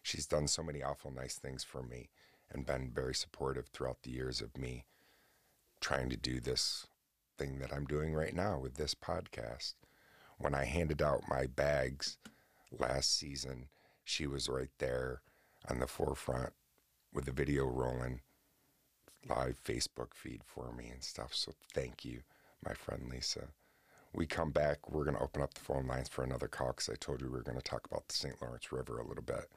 She's 0.02 0.26
done 0.26 0.46
so 0.46 0.62
many 0.62 0.82
awful 0.82 1.10
nice 1.10 1.36
things 1.36 1.64
for 1.64 1.82
me 1.82 2.10
and 2.52 2.66
been 2.66 2.90
very 2.94 3.14
supportive 3.14 3.66
throughout 3.68 4.02
the 4.02 4.10
years 4.10 4.40
of 4.40 4.56
me 4.56 4.84
trying 5.80 6.08
to 6.10 6.16
do 6.16 6.40
this 6.40 6.86
thing 7.38 7.58
that 7.58 7.72
I'm 7.72 7.84
doing 7.84 8.14
right 8.14 8.34
now 8.34 8.58
with 8.58 8.74
this 8.74 8.94
podcast. 8.94 9.74
When 10.38 10.54
I 10.54 10.64
handed 10.64 11.02
out 11.02 11.28
my 11.28 11.46
bags 11.46 12.18
last 12.76 13.16
season, 13.18 13.68
she 14.04 14.26
was 14.26 14.48
right 14.48 14.70
there 14.78 15.22
on 15.68 15.78
the 15.78 15.86
forefront 15.86 16.52
with 17.12 17.24
the 17.24 17.32
video 17.32 17.64
rolling, 17.66 18.20
live 19.28 19.58
Facebook 19.64 20.14
feed 20.14 20.42
for 20.44 20.72
me 20.72 20.88
and 20.88 21.02
stuff. 21.02 21.34
So 21.34 21.52
thank 21.74 22.04
you, 22.04 22.20
my 22.64 22.74
friend 22.74 23.08
Lisa. 23.10 23.48
We 24.12 24.26
come 24.26 24.50
back, 24.50 24.90
we're 24.90 25.04
going 25.04 25.16
to 25.16 25.22
open 25.22 25.42
up 25.42 25.54
the 25.54 25.60
phone 25.60 25.86
lines 25.86 26.08
for 26.08 26.24
another 26.24 26.48
call 26.48 26.68
because 26.68 26.88
I 26.88 26.94
told 26.94 27.20
you 27.20 27.30
we 27.30 27.38
are 27.38 27.42
going 27.42 27.58
to 27.58 27.62
talk 27.62 27.86
about 27.86 28.08
the 28.08 28.14
St. 28.14 28.40
Lawrence 28.40 28.72
River 28.72 28.98
a 28.98 29.06
little 29.06 29.22
bit. 29.22 29.50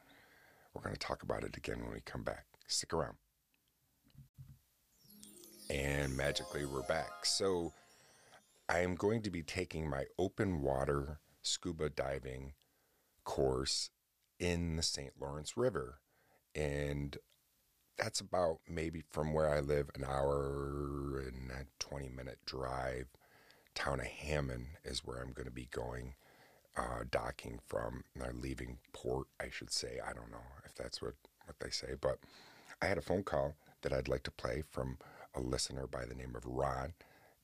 We're 0.74 0.82
going 0.82 0.96
to 0.96 1.00
talk 1.00 1.24
about 1.24 1.44
it 1.44 1.56
again 1.56 1.80
when 1.82 1.94
we 1.94 2.01
come 2.01 2.24
back. 2.24 2.46
Stick 2.68 2.94
around. 2.94 3.16
And 5.70 6.18
magically, 6.18 6.66
we're 6.66 6.82
back. 6.84 7.25
So, 7.25 7.74
I 8.68 8.80
am 8.80 8.96
going 8.96 9.22
to 9.24 9.32
be 9.32 9.42
taking 9.42 9.89
my 9.89 10.06
open 10.18 10.62
water 10.62 11.20
scuba 11.42 11.89
diving 11.89 12.54
course 13.24 13.89
in 14.39 14.75
the 14.75 14.84
St. 14.84 15.13
Lawrence 15.19 15.58
River. 15.58 16.00
And 16.55 17.17
that's 17.98 18.22
about 18.22 18.60
maybe 18.67 19.03
from 19.10 19.34
where 19.34 19.50
I 19.50 19.60
live, 19.60 19.89
an 19.96 20.03
hour 20.05 21.24
and 21.27 21.51
a 21.51 21.65
20 21.79 22.10
minute 22.10 22.39
drive. 22.46 23.08
Town 23.75 24.00
of 24.00 24.08
Hammond 24.08 24.67
is 24.84 25.05
where 25.05 25.22
I'm 25.22 25.34
going 25.34 25.46
to 25.46 25.51
be 25.51 25.67
going, 25.72 26.15
uh, 26.75 27.03
docking 27.10 27.60
from, 27.67 28.03
or 28.19 28.34
leaving 28.34 28.79
port, 28.93 29.27
I 29.39 29.50
should 29.50 29.72
say. 29.72 30.00
I 30.03 30.13
don't 30.13 30.31
know 30.31 30.43
if 30.65 30.75
that's 30.75 31.01
what, 31.01 31.13
what 31.46 31.60
they 31.60 31.69
say, 31.69 31.93
but 32.00 32.19
I 32.81 32.88
had 32.88 32.98
a 32.98 33.01
phone 33.01 33.24
call 33.24 33.55
that 33.81 33.93
I'd 33.93 34.08
like 34.08 34.24
to 34.24 34.31
play 34.31 34.63
from 34.69 34.98
a 35.36 35.39
listener 35.39 35.88
by 35.88 36.05
the 36.05 36.15
name 36.15 36.36
of 36.36 36.46
Ron 36.46 36.93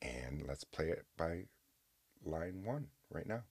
and 0.01 0.43
let's 0.47 0.63
play 0.63 0.89
it 0.89 1.05
by 1.17 1.43
line 2.23 2.63
one 2.63 2.87
right 3.11 3.27
now. 3.27 3.43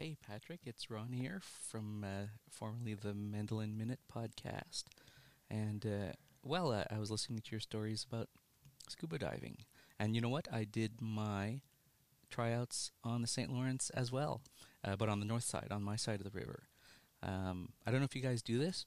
Hey, 0.00 0.16
Patrick, 0.26 0.60
it's 0.64 0.90
Ron 0.90 1.12
here 1.12 1.42
from 1.44 2.02
uh, 2.04 2.28
formerly 2.50 2.94
the 2.94 3.12
Mandolin 3.12 3.76
Minute 3.76 3.98
podcast. 4.10 4.84
And, 5.50 5.84
uh, 5.84 6.12
well, 6.42 6.72
uh, 6.72 6.84
I 6.90 6.98
was 6.98 7.10
listening 7.10 7.40
to 7.40 7.50
your 7.50 7.60
stories 7.60 8.06
about 8.10 8.30
scuba 8.88 9.18
diving. 9.18 9.58
And 9.98 10.14
you 10.14 10.22
know 10.22 10.30
what? 10.30 10.48
I 10.50 10.64
did 10.64 11.02
my 11.02 11.60
tryouts 12.30 12.92
on 13.04 13.20
the 13.20 13.26
St. 13.26 13.52
Lawrence 13.52 13.90
as 13.90 14.10
well, 14.10 14.40
uh, 14.82 14.96
but 14.96 15.10
on 15.10 15.20
the 15.20 15.26
north 15.26 15.44
side, 15.44 15.68
on 15.70 15.82
my 15.82 15.96
side 15.96 16.20
of 16.20 16.24
the 16.24 16.38
river. 16.38 16.62
Um, 17.22 17.68
I 17.86 17.90
don't 17.90 18.00
know 18.00 18.06
if 18.06 18.16
you 18.16 18.22
guys 18.22 18.40
do 18.40 18.58
this, 18.58 18.86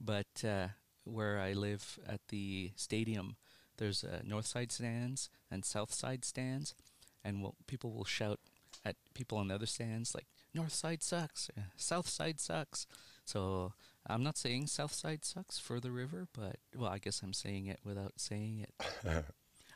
but 0.00 0.42
uh, 0.42 0.68
where 1.04 1.38
I 1.38 1.52
live 1.52 1.98
at 2.08 2.22
the 2.28 2.72
stadium, 2.76 3.36
there's 3.76 4.02
uh, 4.02 4.20
north 4.24 4.46
side 4.46 4.72
stands 4.72 5.28
and 5.50 5.66
south 5.66 5.92
side 5.92 6.24
stands, 6.24 6.74
and 7.22 7.44
people 7.66 7.92
will 7.92 8.06
shout 8.06 8.40
at 8.86 8.96
people 9.12 9.36
on 9.36 9.48
the 9.48 9.54
other 9.54 9.66
stands 9.66 10.14
like 10.14 10.26
north 10.56 10.74
side 10.74 11.02
sucks, 11.02 11.50
south 11.76 12.08
side 12.08 12.40
sucks. 12.40 12.86
So 13.24 13.72
I'm 14.06 14.22
not 14.22 14.38
saying 14.38 14.68
south 14.68 14.94
side 14.94 15.24
sucks 15.24 15.58
for 15.58 15.80
the 15.80 15.90
river, 15.90 16.26
but 16.32 16.56
well, 16.76 16.90
I 16.90 16.98
guess 16.98 17.22
I'm 17.22 17.32
saying 17.32 17.66
it 17.66 17.80
without 17.84 18.14
saying 18.16 18.66
it. 18.66 18.74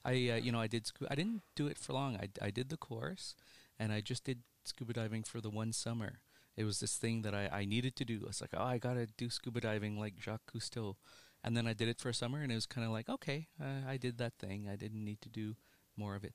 I 0.05 0.11
uh, 0.11 0.37
you 0.37 0.51
know 0.51 0.61
I 0.61 0.67
did 0.67 0.85
scu- 0.85 1.11
I 1.11 1.15
didn't 1.15 1.43
do 1.55 1.67
it 1.67 1.79
for 1.79 1.93
long. 1.93 2.17
I 2.17 2.29
I 2.41 2.51
did 2.51 2.71
the 2.71 2.77
course, 2.77 3.35
and 3.79 3.93
I 3.93 4.01
just 4.01 4.25
did 4.25 4.41
scuba 4.65 4.93
diving 4.95 5.25
for 5.25 5.41
the 5.41 5.51
one 5.51 5.73
summer. 5.73 6.21
It 6.57 6.65
was 6.65 6.81
this 6.81 6.97
thing 6.97 7.23
that 7.23 7.35
I, 7.35 7.49
I 7.53 7.65
needed 7.65 7.97
to 7.97 8.05
do. 8.05 8.25
It's 8.27 8.41
like, 8.41 8.55
oh, 8.55 8.65
I 8.65 8.79
gotta 8.79 9.07
do 9.07 9.31
scuba 9.31 9.61
diving 9.61 9.99
like 9.99 10.15
Jacques 10.21 10.53
Cousteau. 10.53 10.97
And 11.43 11.57
then 11.57 11.67
I 11.67 11.73
did 11.73 11.89
it 11.89 11.99
for 11.99 12.11
a 12.11 12.15
summer, 12.15 12.43
and 12.43 12.53
it 12.53 12.55
was 12.55 12.67
kind 12.67 12.85
of 12.87 12.93
like, 12.93 13.09
okay, 13.09 13.49
uh, 13.59 13.89
I 13.89 13.97
did 13.97 14.19
that 14.19 14.35
thing. 14.39 14.69
I 14.71 14.77
didn't 14.77 15.03
need 15.03 15.23
to 15.23 15.31
do 15.31 15.57
more 15.97 16.15
of 16.15 16.23
it. 16.23 16.35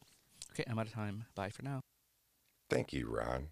Okay, 0.52 0.64
I'm 0.68 0.80
out 0.80 0.88
of 0.88 0.94
time. 0.94 1.26
Bye 1.36 1.50
for 1.50 1.62
now. 1.62 1.82
Thank 2.70 2.92
you, 2.92 3.08
Ron. 3.08 3.50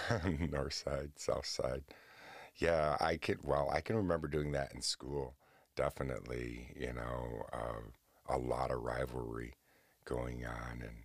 North 0.50 0.74
side, 0.74 1.12
south 1.16 1.46
side. 1.46 1.84
Yeah, 2.56 2.96
I 3.00 3.16
could. 3.16 3.38
Well, 3.42 3.70
I 3.72 3.80
can 3.80 3.96
remember 3.96 4.28
doing 4.28 4.52
that 4.52 4.74
in 4.74 4.82
school. 4.82 5.34
Definitely, 5.76 6.74
you 6.78 6.92
know, 6.92 7.44
uh, 7.52 8.34
a 8.34 8.38
lot 8.38 8.70
of 8.70 8.82
rivalry 8.82 9.54
going 10.04 10.44
on, 10.44 10.82
and 10.82 11.04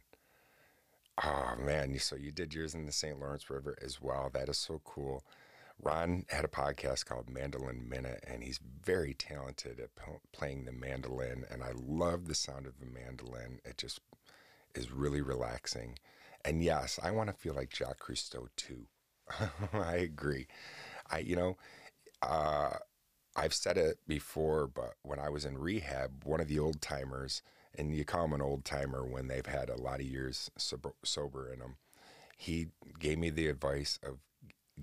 oh 1.24 1.56
man, 1.60 1.98
so 2.00 2.16
you 2.16 2.32
did 2.32 2.54
yours 2.54 2.76
in 2.76 2.86
the 2.86 2.92
St. 2.92 3.20
Lawrence 3.20 3.50
River 3.50 3.78
as 3.82 4.02
well. 4.02 4.30
That 4.34 4.50
is 4.50 4.58
so 4.58 4.82
cool. 4.84 5.24
Ron 5.82 6.26
had 6.30 6.44
a 6.44 6.48
podcast 6.48 7.06
called 7.06 7.30
Mandolin 7.30 7.88
Minute, 7.88 8.24
and 8.28 8.44
he's 8.44 8.60
very 8.84 9.14
talented 9.14 9.80
at 9.80 9.96
p- 9.96 10.20
playing 10.32 10.66
the 10.66 10.72
mandolin. 10.72 11.46
And 11.52 11.64
I 11.64 11.72
love 11.76 12.28
the 12.28 12.36
sound 12.36 12.66
of 12.66 12.80
the 12.80 12.88
mandolin. 12.88 13.60
It 13.64 13.78
just 13.78 14.00
is 14.74 14.92
really 14.92 15.22
relaxing. 15.22 16.00
And 16.46 16.64
yes, 16.64 17.00
I 17.02 17.12
want 17.12 17.30
to 17.30 17.36
feel 17.36 17.54
like 17.54 17.76
Jacques 17.76 18.06
Cousteau 18.06 18.48
too. 18.56 18.88
I 19.74 19.96
agree. 19.96 20.48
I, 21.10 21.20
you 21.20 21.36
know, 21.36 21.58
uh, 22.22 22.78
I've 23.36 23.54
said 23.54 23.78
it 23.78 24.00
before, 24.08 24.68
but 24.68 24.96
when 25.04 25.20
I 25.20 25.30
was 25.30 25.46
in 25.46 25.58
rehab, 25.58 26.24
one 26.24 26.40
of 26.42 26.48
the 26.48 26.60
old 26.60 26.82
timers, 26.82 27.42
and 27.76 27.96
you 27.96 28.04
call 28.04 28.26
him 28.26 28.34
an 28.34 28.42
old 28.42 28.66
timer 28.66 29.06
when 29.06 29.28
they've 29.28 29.46
had 29.46 29.70
a 29.70 29.80
lot 29.80 30.00
of 30.00 30.08
years 30.08 30.50
sober, 30.58 30.94
sober 31.04 31.52
in 31.52 31.60
them, 31.60 31.76
he 32.38 32.68
gave 33.00 33.18
me 33.20 33.30
the 33.30 33.48
advice 33.48 34.00
of 34.04 34.18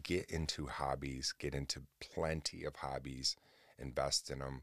get 0.03 0.31
into 0.31 0.67
hobbies, 0.67 1.33
get 1.39 1.55
into 1.55 1.83
plenty 2.01 2.65
of 2.65 2.77
hobbies, 2.77 3.37
invest 3.79 4.31
in 4.31 4.41
them, 4.41 4.63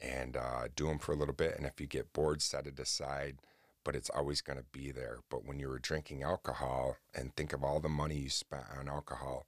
and 0.00 0.36
uh, 0.36 0.68
do 0.74 0.86
them 0.86 0.98
for 0.98 1.12
a 1.12 1.16
little 1.16 1.34
bit. 1.34 1.56
And 1.56 1.66
if 1.66 1.80
you 1.80 1.86
get 1.86 2.12
bored, 2.12 2.42
set 2.42 2.66
it 2.66 2.78
aside. 2.78 3.38
But 3.84 3.96
it's 3.96 4.10
always 4.10 4.40
going 4.40 4.58
to 4.58 4.64
be 4.72 4.92
there. 4.92 5.18
But 5.28 5.44
when 5.44 5.58
you 5.58 5.68
were 5.68 5.78
drinking 5.78 6.22
alcohol, 6.22 6.96
and 7.14 7.34
think 7.34 7.52
of 7.52 7.64
all 7.64 7.80
the 7.80 7.88
money 7.88 8.16
you 8.16 8.30
spent 8.30 8.64
on 8.78 8.88
alcohol, 8.88 9.46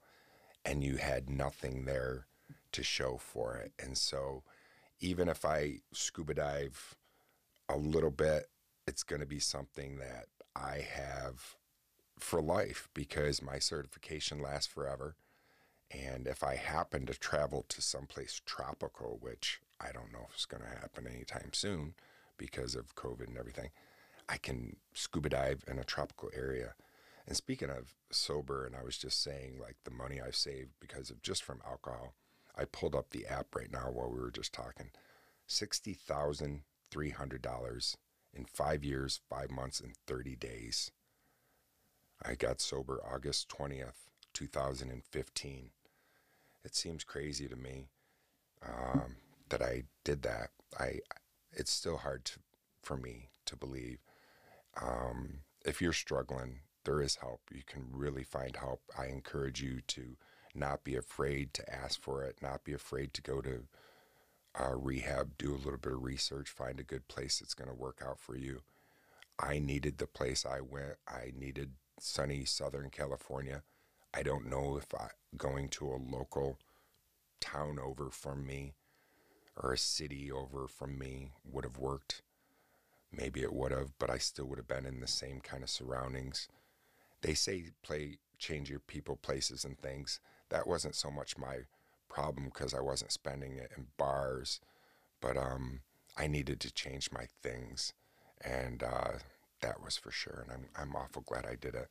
and 0.65 0.83
you 0.83 0.97
had 0.97 1.31
nothing 1.31 1.85
there 1.85 2.27
to 2.73 2.83
show 2.83 3.17
for 3.17 3.57
it. 3.57 3.73
And 3.79 3.97
so, 3.97 4.43
even 5.01 5.29
if 5.29 5.45
I 5.45 5.81
scuba 5.93 6.35
dive 6.35 6.97
a 7.69 7.77
little 7.77 8.11
bit, 8.11 8.49
it's 8.87 9.03
going 9.03 9.21
to 9.21 9.27
be 9.27 9.39
something 9.39 9.99
that 9.99 10.27
I 10.57 10.87
have 10.95 11.57
for 12.19 12.41
life 12.41 12.89
because 12.95 13.43
my 13.43 13.59
certification 13.59 14.41
lasts 14.41 14.73
forever. 14.73 15.17
And 15.91 16.27
if 16.27 16.43
I 16.43 16.57
happen 16.57 17.07
to 17.07 17.15
travel 17.15 17.65
to 17.69 17.83
someplace 17.83 18.41
tropical, 18.45 19.19
which 19.21 19.61
I 19.81 19.93
don't 19.93 20.13
know 20.13 20.27
if 20.29 20.35
it's 20.35 20.47
going 20.47 20.63
to 20.63 20.81
happen 20.81 21.07
anytime 21.07 21.51
soon 21.53 21.95
because 22.37 22.75
of 22.75 22.95
COVID 22.97 23.29
and 23.29 23.39
everything, 23.39 23.71
I 24.29 24.37
can 24.37 24.77
scuba 24.93 25.31
dive 25.31 25.65
in 25.69 25.79
a 25.79 25.85
tropical 25.85 26.31
area. 26.35 26.75
And 27.27 27.37
speaking 27.37 27.71
of 27.71 27.95
sober, 28.11 28.67
and 28.67 28.77
I 28.77 28.83
was 28.83 28.99
just 28.99 29.23
saying 29.23 29.59
like 29.61 29.77
the 29.85 29.91
money 29.91 30.21
I've 30.21 30.37
saved 30.37 30.73
because 30.81 31.11
of 31.11 31.23
just 31.23 31.43
from 31.43 31.63
alcohol, 31.67 32.15
I 32.57 32.65
pulled 32.65 32.95
up 32.95 33.11
the 33.11 33.27
app 33.27 33.55
right 33.55 33.73
now 33.73 33.91
while 33.91 34.11
we 34.11 34.21
were 34.21 34.31
just 34.31 34.53
talking. 34.53 34.91
$60,300 35.49 37.97
in 38.33 38.45
five 38.45 38.85
years, 38.85 39.21
five 39.29 39.51
months, 39.51 39.81
and 39.81 39.97
30 40.07 40.37
days. 40.37 40.93
I 42.23 42.35
got 42.35 42.61
sober 42.61 43.01
August 43.05 43.49
20th, 43.49 44.11
2015. 44.33 45.71
It 46.65 46.75
seems 46.75 47.05
crazy 47.05 47.49
to 47.49 47.57
me 47.57 47.89
um, 48.67 49.17
that 49.51 49.63
I 49.63 49.85
did 50.05 50.23
that. 50.23 50.51
I 50.79 51.01
it's 51.53 51.71
still 51.71 51.99
hard 51.99 52.25
to, 52.27 52.41
for 52.83 52.97
me 52.97 53.29
to 53.47 53.57
believe. 53.57 53.99
Um, 54.81 55.41
if 55.65 55.81
you're 55.81 55.93
struggling, 55.93 56.61
there 56.85 57.01
is 57.01 57.17
help. 57.17 57.41
You 57.53 57.63
can 57.67 57.87
really 57.91 58.25
find 58.25 58.57
help. 58.57 58.83
I 58.99 59.07
encourage 59.07 59.63
you 59.63 59.81
to 59.89 60.17
not 60.55 60.85
be 60.85 60.95
afraid 60.97 61.55
to 61.55 61.75
ask 61.75 62.01
for 62.01 62.23
it, 62.23 62.39
not 62.43 62.65
be 62.65 62.73
afraid 62.73 63.13
to 63.15 63.23
go 63.23 63.41
to 63.41 63.65
uh, 64.59 64.75
rehab, 64.77 65.37
do 65.37 65.53
a 65.53 65.57
little 65.57 65.79
bit 65.79 65.93
of 65.93 66.03
research, 66.03 66.49
find 66.49 66.79
a 66.79 66.85
good 66.85 67.09
place 67.09 67.39
that's 67.39 67.55
going 67.55 67.69
to 67.69 67.75
work 67.75 68.03
out 68.07 68.21
for 68.21 68.37
you. 68.37 68.63
I 69.39 69.59
needed 69.59 69.99
the 69.99 70.07
place 70.07 70.47
I 70.47 70.61
went. 70.61 70.97
I 71.09 71.33
needed 71.37 71.73
sunny 71.99 72.45
Southern 72.45 72.91
California. 72.91 73.63
I 74.13 74.23
don't 74.23 74.49
know 74.49 74.77
if 74.77 74.95
I, 74.95 75.09
going 75.37 75.69
to 75.71 75.89
a 75.89 75.99
local 75.99 76.59
town 77.41 77.79
over 77.83 78.11
from 78.11 78.47
me 78.47 78.75
or 79.57 79.73
a 79.73 79.79
city 79.79 80.31
over 80.31 80.69
from 80.69 80.99
me 80.99 81.33
would 81.45 81.65
have 81.65 81.79
worked. 81.79 82.23
Maybe 83.17 83.43
it 83.43 83.53
would 83.53 83.73
have, 83.73 83.93
but 83.99 84.11
I 84.11 84.19
still 84.19 84.47
would 84.47 84.59
have 84.59 84.69
been 84.69 84.87
in 84.87 85.01
the 85.01 85.07
same 85.07 85.41
kind 85.41 85.63
of 85.63 85.71
surroundings. 85.71 86.49
They 87.23 87.35
say 87.35 87.71
play 87.83 88.19
change 88.39 88.69
your 88.69 88.81
people, 88.81 89.17
places, 89.17 89.65
and 89.65 89.79
things. 89.79 90.21
That 90.51 90.67
wasn't 90.67 90.95
so 90.95 91.11
much 91.11 91.39
my 91.39 91.61
problem 92.09 92.47
because 92.47 92.75
I 92.75 92.81
wasn't 92.81 93.13
spending 93.13 93.57
it 93.57 93.73
in 93.77 93.87
bars, 93.97 94.61
but 95.21 95.37
um, 95.37 95.81
I 96.17 96.27
needed 96.27 96.61
to 96.61 96.73
change 96.73 97.11
my 97.13 97.27
things, 97.43 97.93
and 98.41 98.83
uh, 98.83 99.13
that 99.61 99.83
was 99.83 99.97
for 99.97 100.11
sure. 100.11 100.45
And 100.45 100.53
I'm 100.53 100.67
I'm 100.77 100.97
awful 100.97 101.23
glad 101.23 101.47
I 101.47 101.57
did 101.57 101.75
it. 101.75 101.89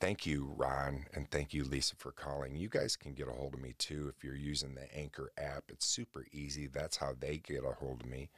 Thank 0.00 0.26
you, 0.26 0.52
Ron, 0.56 1.06
and 1.14 1.30
thank 1.30 1.54
you, 1.54 1.64
Lisa, 1.64 1.94
for 1.96 2.12
calling. 2.12 2.56
You 2.56 2.68
guys 2.68 2.96
can 2.96 3.14
get 3.14 3.28
a 3.28 3.32
hold 3.32 3.54
of 3.54 3.60
me 3.60 3.74
too 3.78 4.12
if 4.14 4.24
you're 4.24 4.34
using 4.34 4.74
the 4.74 4.92
Anchor 4.94 5.30
app. 5.38 5.64
It's 5.68 5.86
super 5.86 6.26
easy. 6.32 6.66
That's 6.66 6.96
how 6.96 7.14
they 7.18 7.38
get 7.38 7.64
a 7.64 7.72
hold 7.72 8.02
of 8.02 8.08
me. 8.08 8.28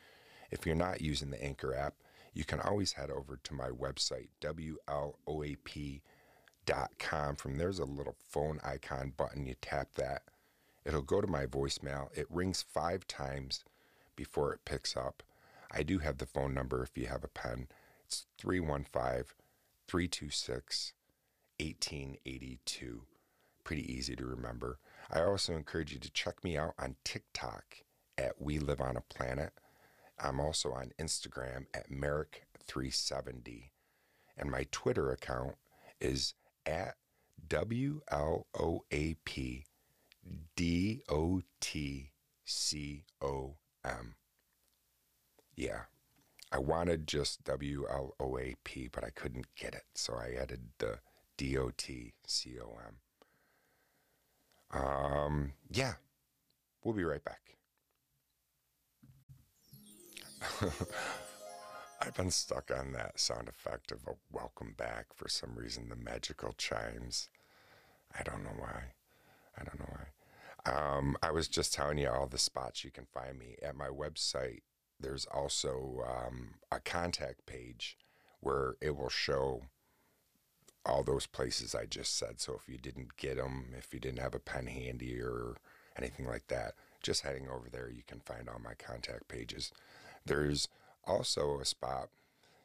If 0.51 0.67
you're 0.67 0.75
not 0.75 1.01
using 1.01 1.31
the 1.31 1.43
Anchor 1.43 1.75
app, 1.75 1.95
you 2.37 2.44
can 2.44 2.61
always 2.61 2.92
head 2.92 3.11
over 3.11 3.38
to 3.42 3.55
my 3.55 3.70
website, 3.70 4.29
WLOAP.com. 4.42 6.03
From 7.37 7.57
there's 7.57 7.79
a 7.79 7.87
little 7.87 8.16
phone 8.29 8.61
icon 8.62 9.14
button. 9.16 9.46
You 9.46 9.55
tap 9.62 9.94
that, 9.94 10.20
it'll 10.85 11.01
go 11.01 11.22
to 11.22 11.27
my 11.27 11.46
voicemail. 11.46 12.09
It 12.14 12.27
rings 12.29 12.62
five 12.62 13.07
times 13.07 13.64
before 14.16 14.53
it 14.53 14.66
picks 14.66 14.94
up. 14.99 15.22
I 15.72 15.83
do 15.83 16.01
have 16.01 16.18
the 16.18 16.27
phone 16.27 16.53
number 16.53 16.83
if 16.83 16.99
you 16.99 17.07
have 17.07 17.25
a 17.25 17.29
pen. 17.29 17.68
It's 18.05 18.27
315 18.37 19.25
326 19.88 20.92
1882. 21.59 23.03
Pretty 23.64 23.90
easy 23.90 24.14
to 24.14 24.27
remember. 24.27 24.79
I 25.11 25.22
also 25.22 25.55
encourage 25.55 25.94
you 25.94 25.99
to 26.01 26.11
check 26.11 26.44
me 26.44 26.59
out 26.59 26.75
on 26.79 26.96
TikTok 27.03 27.79
at 28.18 28.38
We 28.38 28.59
Live 28.59 28.83
on 28.83 28.99
a 28.99 29.01
Planet. 29.01 29.55
I'm 30.19 30.41
also 30.41 30.73
on 30.73 30.93
Instagram 30.99 31.67
at 31.75 31.91
Merrick370. 31.91 33.71
And 34.37 34.51
my 34.51 34.67
Twitter 34.71 35.11
account 35.11 35.55
is 36.01 36.35
at 36.65 36.97
W 37.49 38.01
L 38.11 38.47
O 38.59 38.85
A 38.91 39.15
P 39.25 39.65
D 40.57 41.03
O 41.09 41.43
T 41.61 42.11
C 42.45 43.05
O 43.23 43.57
M. 43.85 44.15
Yeah. 45.55 45.83
I 46.53 46.59
wanted 46.59 47.07
just 47.07 47.45
W 47.45 47.87
L 47.91 48.15
O 48.21 48.39
A 48.39 48.55
P, 48.65 48.89
but 48.91 49.05
I 49.05 49.11
couldn't 49.11 49.47
get 49.57 49.75
it. 49.75 49.85
So 49.95 50.15
I 50.15 50.41
added 50.41 50.69
the 50.79 51.01
D 51.37 51.57
O 51.59 51.71
T 51.77 52.15
C 52.27 52.57
O 52.61 52.79
M. 52.87 52.97
Um, 54.81 55.53
yeah, 55.71 55.95
we'll 56.83 56.95
be 56.95 57.05
right 57.05 57.25
back. 57.25 57.56
I've 62.01 62.15
been 62.15 62.31
stuck 62.31 62.71
on 62.77 62.93
that 62.93 63.19
sound 63.19 63.49
effect 63.49 63.91
of 63.91 64.01
a 64.07 64.15
welcome 64.31 64.75
back 64.77 65.07
for 65.15 65.29
some 65.29 65.55
reason, 65.57 65.89
the 65.89 65.97
magical 65.97 66.53
chimes. 66.57 67.29
I 68.19 68.23
don't 68.23 68.45
know 68.45 68.55
why. 68.59 68.83
I 69.59 69.65
don't 69.65 69.79
know 69.79 69.89
why. 69.89 70.07
Um, 70.73 71.17
I 71.23 71.31
was 71.31 71.49
just 71.49 71.73
telling 71.73 71.99
you 71.99 72.09
all 72.09 72.27
the 72.27 72.39
spots 72.39 72.85
you 72.85 72.91
can 72.91 73.07
find 73.07 73.39
me 73.39 73.57
at 73.63 73.77
my 73.77 73.89
website. 73.89 74.61
There's 74.99 75.27
also 75.27 76.03
um, 76.07 76.55
a 76.71 76.81
contact 76.81 77.47
page 77.47 77.97
where 78.41 78.75
it 78.81 78.97
will 78.97 79.09
show 79.09 79.63
all 80.85 81.03
those 81.03 81.27
places 81.27 81.75
I 81.75 81.87
just 81.87 82.17
said. 82.17 82.41
So 82.41 82.55
if 82.55 82.69
you 82.69 82.79
didn't 82.79 83.17
get 83.17 83.37
them, 83.37 83.67
if 83.77 83.93
you 83.93 84.01
didn't 84.01 84.21
have 84.21 84.35
a 84.35 84.41
pen 84.41 84.67
handy 84.67 85.21
or 85.21 85.57
anything 85.99 86.27
like 86.27 86.47
that, 86.49 86.75
just 87.03 87.23
heading 87.23 87.49
over 87.49 87.69
there, 87.71 87.91
you 87.91 88.03
can 88.07 88.21
find 88.21 88.49
all 88.49 88.59
my 88.59 88.75
contact 88.75 89.29
pages. 89.29 89.73
There's 90.27 90.69
also 91.05 91.61
a 91.61 91.65
spot 91.65 92.09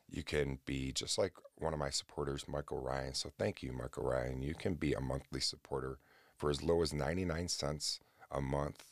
you 0.10 0.24
can 0.24 0.60
be 0.66 0.92
just 0.92 1.18
like 1.18 1.34
one 1.58 1.74
of 1.74 1.80
my 1.80 1.90
supporters, 1.90 2.46
Michael 2.48 2.82
Ryan. 2.82 3.14
So 3.14 3.30
thank 3.38 3.64
you, 3.64 3.72
Michael 3.72 4.04
Ryan. 4.04 4.42
You 4.42 4.54
can 4.54 4.74
be 4.74 4.94
a 4.94 5.00
monthly 5.00 5.40
supporter 5.40 6.00
for 6.36 6.50
as 6.50 6.62
low 6.62 6.82
as 6.82 6.92
99 6.94 7.48
cents 7.48 8.02
a 8.30 8.42
month. 8.42 8.84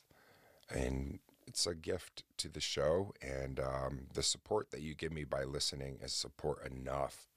And 0.74 1.20
it's 1.46 1.68
a 1.68 1.76
gift 1.76 2.24
to 2.38 2.48
the 2.48 2.62
show. 2.62 3.14
And 3.22 3.60
um, 3.60 4.08
the 4.14 4.24
support 4.24 4.72
that 4.72 4.82
you 4.82 4.96
give 4.96 5.12
me 5.12 5.26
by 5.26 5.44
listening 5.44 6.00
is 6.02 6.14
support 6.14 6.66
enough 6.66 7.28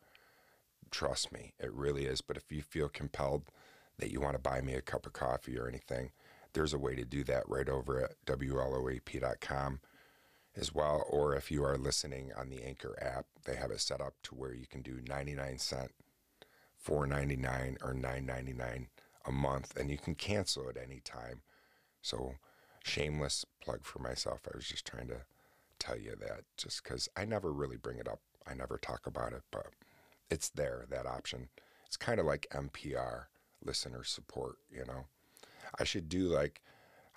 Trust 0.93 1.33
me, 1.33 1.55
it 1.59 1.73
really 1.73 2.05
is. 2.05 2.21
But 2.21 2.37
if 2.37 2.53
you 2.53 2.63
feel 2.63 2.89
compelled 2.89 3.51
that 3.99 4.13
you 4.13 4.21
want 4.21 4.35
to 4.35 4.39
buy 4.39 4.61
me 4.61 4.75
a 4.75 4.83
cup 4.83 5.07
of 5.07 5.15
coffee 5.15 5.59
or 5.59 5.67
anything, 5.67 6.13
there's 6.53 6.75
a 6.75 6.79
way 6.79 6.95
to 6.95 7.05
do 7.05 7.25
that 7.25 7.49
right 7.49 7.69
over 7.69 7.99
at 8.05 8.25
WLOAP.com 8.27 9.81
as 10.57 10.75
well. 10.75 11.05
Or 11.09 11.35
if 11.35 11.51
you 11.51 11.65
are 11.65 11.77
listening 11.79 12.31
on 12.37 12.49
the 12.49 12.63
Anchor 12.63 12.97
app, 13.01 13.27
they 13.45 13.57
have 13.57 13.71
it 13.71 13.81
set 13.81 14.01
up 14.01 14.15
to 14.25 14.35
where 14.35 14.55
you 14.55 14.67
can 14.67 14.83
do 14.83 15.01
99 15.09 15.59
cent, 15.59 15.93
4.99 16.87 17.77
or 17.83 17.95
9.99 17.95 18.87
a 19.25 19.33
month, 19.33 19.77
and 19.77 19.91
you 19.91 19.99
can 19.99 20.15
cancel 20.15 20.69
at 20.69 20.77
any 20.77 21.01
time. 21.01 21.43
So, 22.03 22.35
shameless 22.85 23.45
plug 23.63 23.85
for 23.85 24.01
myself. 24.01 24.41
I 24.47 24.57
was 24.57 24.67
just 24.67 24.85
trying 24.85 25.09
to 25.09 25.23
tell 25.79 25.99
you 25.99 26.15
that 26.21 26.43
just 26.57 26.83
because 26.83 27.09
I 27.17 27.25
never 27.25 27.53
really 27.53 27.77
bring 27.77 27.99
it 27.99 28.09
up. 28.09 28.21
I 28.47 28.55
never 28.55 28.77
talk 28.77 29.07
about 29.07 29.33
it, 29.33 29.43
but 29.51 29.67
it's 30.31 30.49
there, 30.49 30.87
that 30.91 31.07
option. 31.07 31.49
It's 31.87 31.97
kind 31.97 32.19
of 32.19 32.27
like 32.27 32.47
NPR 32.53 33.25
listener 33.65 34.03
support, 34.03 34.57
you 34.71 34.85
know. 34.85 35.05
I 35.79 35.85
should 35.85 36.09
do 36.09 36.27
like 36.27 36.61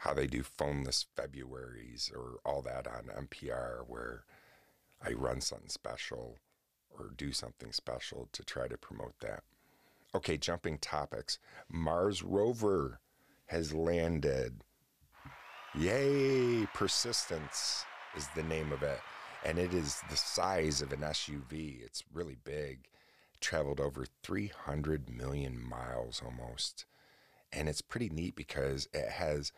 how 0.06 0.13
they 0.13 0.28
do 0.28 0.44
phoneless 0.44 1.04
Februaries 1.15 2.12
or 2.15 2.38
all 2.46 2.62
that 2.62 2.88
on 2.88 3.26
NPR 3.26 3.80
where 3.88 4.24
I 5.04 5.13
run 5.13 5.41
something 5.41 5.68
special 5.68 6.38
or 6.91 7.10
do 7.18 7.32
something 7.32 7.72
special 7.72 8.30
to 8.32 8.44
try 8.44 8.68
to 8.68 8.78
promote 8.78 9.20
that. 9.22 9.41
Okay, 10.13 10.38
jumping 10.38 10.78
topics. 10.78 11.39
Mars 11.68 12.22
rover 12.22 13.00
has 13.48 13.74
landed. 13.74 14.62
Yay! 15.74 16.68
Persistence 16.68 17.84
is 18.15 18.28
the 18.36 18.44
name 18.44 18.72
of 18.72 18.84
it. 18.84 19.00
And 19.44 19.58
it 19.58 19.74
is 19.74 20.02
the 20.12 20.18
size 20.18 20.84
of 20.84 20.94
an 20.94 21.00
SUV. 21.00 21.84
It's 21.84 22.04
really 22.13 22.38
big 22.44 22.89
traveled 23.41 23.80
over 23.80 24.06
300 24.22 25.10
million 25.10 25.60
miles 25.60 26.22
almost. 26.24 26.86
And 27.52 27.68
it's 27.68 27.82
pretty 27.82 28.10
neat 28.10 28.36
because 28.36 28.88
it 28.94 29.10
has 29.10 29.52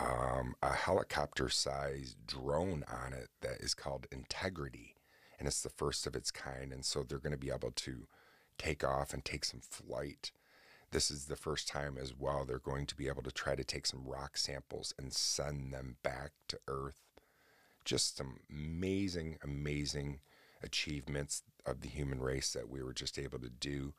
um, 0.00 0.54
a 0.62 0.72
helicopter 0.72 1.48
sized 1.48 2.26
drone 2.26 2.84
on 2.88 3.12
it 3.12 3.28
that 3.42 3.60
is 3.60 3.74
called 3.74 4.06
Integrity. 4.10 4.94
And 5.38 5.46
it's 5.46 5.62
the 5.62 5.68
first 5.68 6.06
of 6.06 6.16
its 6.16 6.30
kind. 6.30 6.72
And 6.72 6.84
so 6.84 7.02
they're 7.02 7.18
going 7.18 7.32
to 7.32 7.38
be 7.38 7.50
able 7.50 7.72
to 7.72 8.06
take 8.58 8.84
off 8.84 9.12
and 9.12 9.24
take 9.24 9.44
some 9.44 9.60
flight. 9.60 10.32
This 10.90 11.10
is 11.10 11.26
the 11.26 11.36
first 11.36 11.68
time 11.68 11.96
as 12.00 12.12
well 12.18 12.44
they're 12.44 12.58
going 12.58 12.86
to 12.86 12.96
be 12.96 13.08
able 13.08 13.22
to 13.22 13.30
try 13.30 13.54
to 13.54 13.64
take 13.64 13.86
some 13.86 14.04
rock 14.04 14.36
samples 14.36 14.92
and 14.98 15.12
send 15.12 15.72
them 15.72 15.96
back 16.02 16.32
to 16.48 16.58
Earth. 16.66 17.00
Just 17.84 18.16
some 18.16 18.40
amazing, 18.50 19.38
amazing 19.42 20.20
achievements 20.62 21.42
of 21.64 21.80
the 21.80 21.88
human 21.88 22.20
race 22.20 22.52
that 22.52 22.68
we 22.68 22.82
were 22.82 22.92
just 22.92 23.18
able 23.18 23.38
to 23.38 23.48
do. 23.48 23.94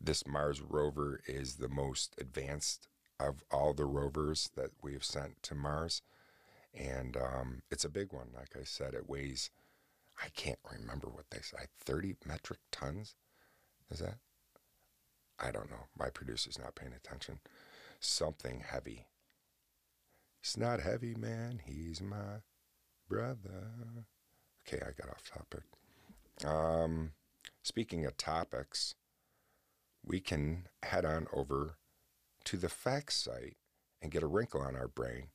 This 0.00 0.26
Mars 0.26 0.60
rover 0.60 1.20
is 1.26 1.56
the 1.56 1.68
most 1.68 2.14
advanced 2.20 2.88
of 3.20 3.42
all 3.50 3.72
the 3.72 3.84
rovers 3.84 4.50
that 4.56 4.70
we 4.82 4.92
have 4.92 5.04
sent 5.04 5.42
to 5.44 5.54
Mars. 5.54 6.02
And 6.74 7.16
um, 7.16 7.62
it's 7.70 7.84
a 7.84 7.90
big 7.90 8.12
one. 8.12 8.28
Like 8.34 8.56
I 8.60 8.64
said, 8.64 8.94
it 8.94 9.08
weighs, 9.08 9.50
I 10.22 10.28
can't 10.34 10.58
remember 10.70 11.08
what 11.08 11.30
they 11.30 11.38
say, 11.38 11.66
30 11.80 12.16
metric 12.26 12.58
tons? 12.72 13.14
Is 13.90 14.00
that? 14.00 14.16
I 15.38 15.50
don't 15.50 15.70
know. 15.70 15.86
My 15.98 16.10
producer's 16.10 16.58
not 16.58 16.74
paying 16.74 16.92
attention. 16.92 17.40
Something 18.00 18.62
heavy. 18.66 19.06
It's 20.40 20.56
not 20.56 20.80
heavy, 20.80 21.14
man. 21.14 21.60
He's 21.64 22.00
my 22.00 22.42
brother. 23.08 23.70
Okay, 24.66 24.82
I 24.82 24.90
got 24.90 25.10
off 25.10 25.22
topic. 25.24 25.62
Um, 26.44 27.12
speaking 27.62 28.04
of 28.04 28.16
topics, 28.16 28.94
we 30.04 30.20
can 30.20 30.66
head 30.82 31.04
on 31.04 31.26
over 31.32 31.76
to 32.44 32.56
the 32.56 32.68
facts 32.68 33.16
site 33.16 33.56
and 34.02 34.12
get 34.12 34.22
a 34.22 34.26
wrinkle 34.26 34.60
on 34.60 34.76
our 34.76 34.88
brain 34.88 35.28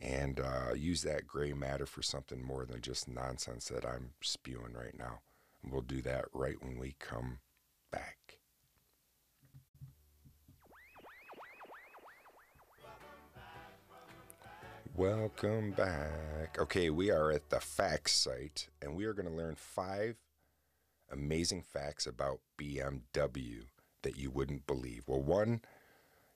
and 0.00 0.40
uh, 0.40 0.74
use 0.74 1.02
that 1.02 1.26
gray 1.26 1.52
matter 1.52 1.86
for 1.86 2.02
something 2.02 2.42
more 2.42 2.64
than 2.64 2.80
just 2.80 3.08
nonsense 3.08 3.66
that 3.66 3.84
I'm 3.84 4.10
spewing 4.22 4.72
right 4.72 4.96
now. 4.98 5.20
And 5.62 5.72
we'll 5.72 5.82
do 5.82 6.00
that 6.02 6.26
right 6.32 6.62
when 6.62 6.78
we 6.78 6.96
come 6.98 7.38
back. 7.92 8.38
Welcome 14.96 15.70
back. 15.72 16.58
Okay, 16.58 16.90
we 16.90 17.10
are 17.10 17.30
at 17.30 17.48
the 17.50 17.60
facts 17.60 18.12
site 18.12 18.68
and 18.82 18.96
we 18.96 19.04
are 19.04 19.14
going 19.14 19.28
to 19.28 19.34
learn 19.34 19.54
five 19.54 20.16
amazing 21.10 21.62
facts 21.62 22.06
about 22.06 22.40
BMW 22.58 23.64
that 24.02 24.16
you 24.16 24.30
wouldn't 24.30 24.66
believe. 24.66 25.04
Well, 25.06 25.22
one, 25.22 25.60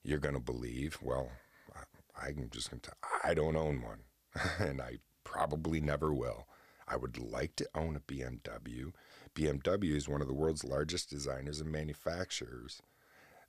you're 0.05 0.19
going 0.19 0.35
to 0.35 0.41
believe, 0.41 0.99
well, 1.03 1.31
I- 1.75 2.27
I'm 2.27 2.49
just 2.53 2.71
going 2.71 2.81
to, 2.81 2.93
I 3.25 3.35
don't 3.35 3.57
own 3.57 3.83
one, 3.83 4.01
and 4.59 4.81
I 4.81 4.99
probably 5.25 5.81
never 5.81 6.13
will. 6.13 6.47
I 6.87 6.97
would 6.97 7.19
like 7.19 7.57
to 7.57 7.69
own 7.75 7.97
a 7.97 8.01
BMW. 8.01 8.93
BMW 9.35 9.97
is 9.97 10.09
one 10.09 10.21
of 10.21 10.29
the 10.29 10.35
world's 10.35 10.65
largest 10.65 11.09
designers 11.11 11.61
and 11.61 11.73
manufacturers. 11.73 12.83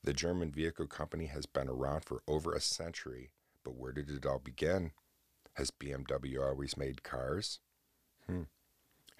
The 0.03 0.13
German 0.13 0.51
vehicle 0.51 0.87
company 0.87 1.25
has 1.25 1.45
been 1.45 1.67
around 1.67 2.05
for 2.05 2.21
over 2.27 2.53
a 2.53 2.61
century, 2.61 3.31
but 3.63 3.75
where 3.75 3.91
did 3.91 4.09
it 4.09 4.25
all 4.25 4.39
begin? 4.39 4.91
Has 5.55 5.71
BMW 5.71 6.41
always 6.41 6.77
made 6.77 7.03
cars? 7.03 7.59
Hmm. 8.25 8.43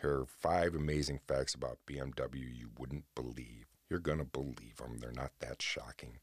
Here 0.02 0.12
are 0.21 0.26
five 0.26 0.76
amazing 0.76 1.19
facts 1.28 1.54
about 1.54 1.80
BMW 1.88 2.56
you 2.56 2.69
wouldn't 2.78 3.06
believe. 3.15 3.65
You're 3.89 4.00
going 4.00 4.17
to 4.19 4.26
believe 4.26 4.78
them. 4.78 4.98
They're 5.00 5.12
not 5.12 5.32
that 5.39 5.62
shocking. 5.62 6.19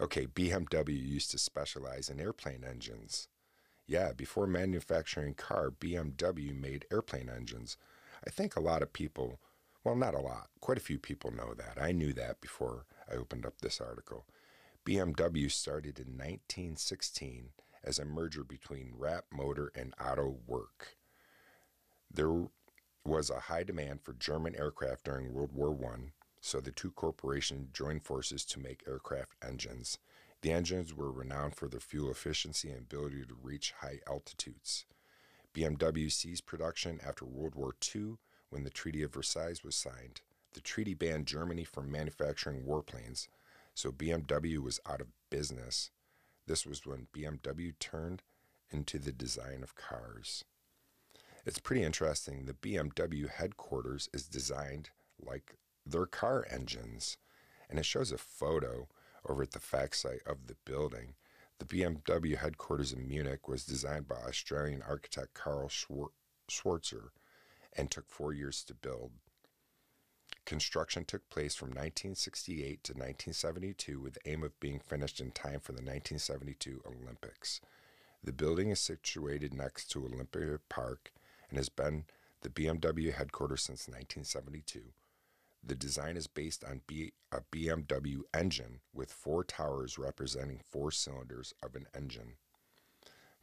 Okay, 0.00 0.26
BMW 0.26 0.98
used 0.98 1.30
to 1.32 1.38
specialize 1.38 2.08
in 2.08 2.20
airplane 2.20 2.64
engines. 2.64 3.28
Yeah, 3.86 4.12
before 4.12 4.46
manufacturing 4.46 5.34
car, 5.34 5.70
BMW 5.70 6.58
made 6.58 6.86
airplane 6.90 7.28
engines. 7.28 7.76
I 8.26 8.30
think 8.30 8.56
a 8.56 8.60
lot 8.60 8.80
of 8.80 8.94
people, 8.94 9.40
well, 9.84 9.96
not 9.96 10.14
a 10.14 10.20
lot, 10.20 10.48
quite 10.60 10.78
a 10.78 10.82
few 10.82 10.98
people 10.98 11.30
know 11.30 11.52
that. 11.52 11.76
I 11.78 11.92
knew 11.92 12.14
that 12.14 12.40
before 12.40 12.86
I 13.12 13.16
opened 13.16 13.44
up 13.44 13.60
this 13.60 13.78
article. 13.78 14.24
BMW 14.86 15.50
started 15.50 15.98
in 15.98 16.16
1916 16.16 17.50
as 17.84 17.98
a 17.98 18.06
merger 18.06 18.42
between 18.42 18.94
Rapp 18.96 19.26
Motor 19.30 19.70
and 19.74 19.92
Auto 20.02 20.38
Work. 20.46 20.96
There 22.10 22.48
was 23.04 23.28
a 23.28 23.40
high 23.40 23.64
demand 23.64 24.00
for 24.00 24.14
German 24.14 24.56
aircraft 24.56 25.04
during 25.04 25.34
World 25.34 25.52
War 25.52 25.76
I, 25.92 26.12
so 26.40 26.60
the 26.60 26.72
two 26.72 26.90
corporations 26.90 27.68
joined 27.72 28.02
forces 28.02 28.44
to 28.46 28.60
make 28.60 28.84
aircraft 28.86 29.34
engines. 29.46 29.98
The 30.42 30.52
engines 30.52 30.94
were 30.94 31.12
renowned 31.12 31.54
for 31.54 31.68
their 31.68 31.80
fuel 31.80 32.10
efficiency 32.10 32.70
and 32.70 32.78
ability 32.78 33.24
to 33.26 33.36
reach 33.42 33.74
high 33.80 34.00
altitudes. 34.06 34.86
BMW 35.54 36.10
ceased 36.10 36.46
production 36.46 37.00
after 37.06 37.24
World 37.24 37.54
War 37.54 37.74
II 37.94 38.16
when 38.48 38.64
the 38.64 38.70
Treaty 38.70 39.02
of 39.02 39.12
Versailles 39.12 39.62
was 39.64 39.74
signed. 39.74 40.22
The 40.54 40.60
treaty 40.60 40.94
banned 40.94 41.26
Germany 41.26 41.64
from 41.64 41.92
manufacturing 41.92 42.64
warplanes, 42.64 43.28
so 43.74 43.92
BMW 43.92 44.58
was 44.58 44.80
out 44.88 45.00
of 45.00 45.08
business. 45.28 45.90
This 46.46 46.66
was 46.66 46.84
when 46.86 47.06
BMW 47.14 47.78
turned 47.78 48.22
into 48.70 48.98
the 48.98 49.12
design 49.12 49.62
of 49.62 49.74
cars. 49.74 50.44
It's 51.46 51.58
pretty 51.58 51.82
interesting. 51.82 52.46
The 52.46 52.54
BMW 52.54 53.28
headquarters 53.28 54.08
is 54.12 54.26
designed 54.26 54.90
like 55.20 55.56
their 55.86 56.06
car 56.06 56.46
engines, 56.50 57.16
and 57.68 57.78
it 57.78 57.84
shows 57.86 58.12
a 58.12 58.18
photo 58.18 58.88
over 59.28 59.42
at 59.42 59.52
the 59.52 59.60
fact 59.60 59.96
site 59.96 60.22
of 60.26 60.46
the 60.46 60.56
building. 60.64 61.14
The 61.58 61.64
BMW 61.66 62.36
headquarters 62.36 62.92
in 62.92 63.06
Munich 63.06 63.46
was 63.46 63.64
designed 63.64 64.08
by 64.08 64.16
Australian 64.16 64.82
architect 64.82 65.34
Karl 65.34 65.68
Schwar- 65.68 66.12
Schwarzer 66.48 67.10
and 67.76 67.90
took 67.90 68.10
four 68.10 68.32
years 68.32 68.64
to 68.64 68.74
build. 68.74 69.12
Construction 70.46 71.04
took 71.04 71.28
place 71.28 71.54
from 71.54 71.68
1968 71.68 72.82
to 72.82 72.92
1972 72.92 74.00
with 74.00 74.14
the 74.14 74.30
aim 74.30 74.42
of 74.42 74.58
being 74.58 74.80
finished 74.80 75.20
in 75.20 75.30
time 75.30 75.60
for 75.60 75.72
the 75.72 75.82
1972 75.82 76.82
Olympics. 76.86 77.60
The 78.24 78.32
building 78.32 78.70
is 78.70 78.80
situated 78.80 79.54
next 79.54 79.90
to 79.92 80.04
Olympia 80.04 80.58
Park 80.68 81.12
and 81.48 81.58
has 81.58 81.68
been 81.68 82.04
the 82.40 82.48
BMW 82.48 83.12
headquarters 83.12 83.62
since 83.62 83.86
1972. 83.86 84.92
The 85.62 85.74
design 85.74 86.16
is 86.16 86.26
based 86.26 86.64
on 86.64 86.80
B- 86.86 87.12
a 87.30 87.42
BMW 87.52 88.22
engine 88.32 88.80
with 88.92 89.12
four 89.12 89.44
towers 89.44 89.98
representing 89.98 90.60
four 90.64 90.90
cylinders 90.90 91.52
of 91.62 91.76
an 91.76 91.86
engine. 91.94 92.36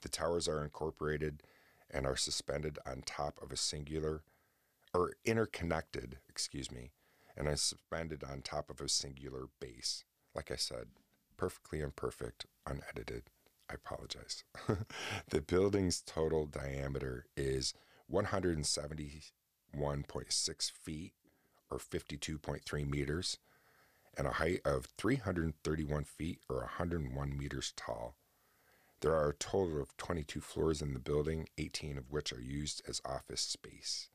The 0.02 0.10
towers 0.10 0.48
are 0.48 0.64
incorporated 0.64 1.44
and 1.90 2.06
are 2.06 2.18
suspended 2.18 2.78
on 2.86 3.04
top 3.06 3.40
of 3.42 3.52
a 3.52 3.58
singular 3.58 4.24
or 4.94 5.14
interconnected, 5.26 6.20
excuse 6.28 6.72
me, 6.72 6.92
and 7.36 7.48
are 7.48 7.56
suspended 7.56 8.24
on 8.24 8.42
top 8.42 8.70
of 8.70 8.82
a 8.82 8.90
singular 8.90 9.48
base. 9.60 10.04
Like 10.34 10.52
I 10.52 10.56
said, 10.56 10.88
perfectly 11.38 11.82
imperfect, 11.82 12.46
unedited. 12.66 13.30
I 13.70 13.76
apologize. 13.76 14.44
the 15.30 15.42
building's 15.42 16.02
total 16.02 16.46
diameter 16.46 17.26
is 17.36 17.74
171.6 18.12 20.72
feet 20.72 21.14
or 21.70 21.78
52.3 21.78 22.90
meters, 22.90 23.38
and 24.18 24.28
a 24.28 24.34
height 24.34 24.62
of 24.66 24.88
331 24.98 26.04
feet 26.04 26.40
or 26.50 26.58
101 26.58 27.38
meters 27.38 27.74
tall. 27.76 28.16
There 29.02 29.14
are 29.14 29.30
a 29.30 29.36
total 29.36 29.80
of 29.80 29.96
22 29.98 30.42
floors 30.42 30.82
in 30.82 30.94
the 30.94 31.00
building, 31.00 31.48
18 31.58 31.98
of 31.98 32.12
which 32.12 32.34
are 32.34 32.42
used 32.42 32.82
as 32.88 33.02
office 33.06 33.42
space. 33.42 34.10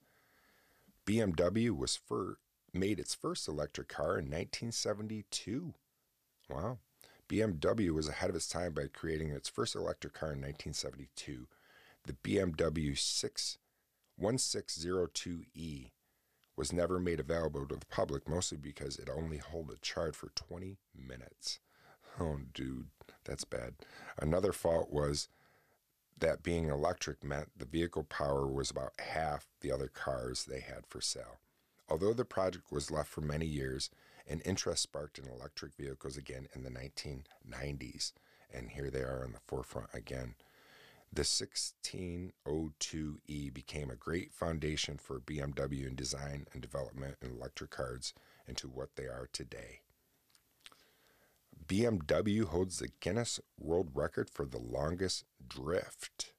BMW 1.07 1.71
was 1.71 1.97
fir- 1.97 2.37
made 2.73 2.99
its 2.99 3.15
first 3.15 3.47
electric 3.47 3.89
car 3.89 4.19
in 4.19 4.27
1972. 4.27 5.75
Wow. 6.51 6.79
BMW 7.29 7.91
was 7.91 8.09
ahead 8.09 8.31
of 8.31 8.37
its 8.37 8.49
time 8.49 8.73
by 8.73 8.87
creating 8.93 9.31
its 9.31 9.49
first 9.49 9.77
electric 9.77 10.15
car 10.15 10.33
in 10.33 10.41
1972. 10.41 11.47
The 12.05 12.15
BMW 12.15 12.99
6 12.99 13.59
1602E 14.21 15.91
was 16.63 16.73
never 16.73 17.01
made 17.01 17.19
available 17.19 17.67
to 17.67 17.75
the 17.75 17.87
public, 17.87 18.29
mostly 18.29 18.57
because 18.57 18.97
it 18.97 19.09
only 19.13 19.39
held 19.51 19.69
a 19.69 19.77
charge 19.79 20.15
for 20.15 20.29
20 20.37 20.77
minutes. 20.97 21.59
Oh, 22.21 22.39
dude, 22.55 22.87
that's 23.25 23.43
bad. 23.43 23.75
Another 24.17 24.53
fault 24.53 24.93
was 24.93 25.27
that 26.21 26.45
being 26.45 26.69
electric 26.69 27.25
meant 27.25 27.49
the 27.57 27.65
vehicle 27.65 28.05
power 28.05 28.47
was 28.47 28.71
about 28.71 28.93
half 29.01 29.49
the 29.61 29.73
other 29.73 29.89
cars 29.89 30.45
they 30.45 30.61
had 30.61 30.87
for 30.87 31.01
sale. 31.01 31.41
Although 31.89 32.13
the 32.13 32.25
project 32.25 32.71
was 32.71 32.93
left 32.93 33.09
for 33.09 33.23
many 33.23 33.47
years, 33.47 33.91
an 34.29 34.39
interest 34.45 34.85
sparked 34.85 35.19
in 35.19 35.27
electric 35.27 35.75
vehicles 35.75 36.17
again 36.17 36.47
in 36.55 36.63
the 36.63 36.71
1990s, 36.71 38.13
and 38.55 38.71
here 38.71 38.89
they 38.89 39.01
are 39.01 39.25
on 39.25 39.33
the 39.33 39.41
forefront 39.49 39.89
again. 39.93 40.37
The 41.15 41.23
1602E 41.23 43.53
became 43.53 43.91
a 43.91 43.97
great 43.97 44.33
foundation 44.33 44.97
for 44.97 45.21
BMW 45.21 45.87
in 45.87 45.95
design 45.95 46.47
and 46.53 46.63
development 46.63 47.17
in 47.21 47.33
electric 47.33 47.71
cars 47.71 48.15
into 48.49 48.69
what 48.69 48.97
they 48.97 49.05
are 49.05 49.29
today. 49.31 49.81
BMW 51.67 52.45
holds 52.45 52.79
the 52.79 52.89
Guinness 53.01 53.41
World 53.59 53.91
Record 53.93 54.31
for 54.31 54.47
the 54.47 54.59
longest 54.59 55.25
drift. 55.47 56.33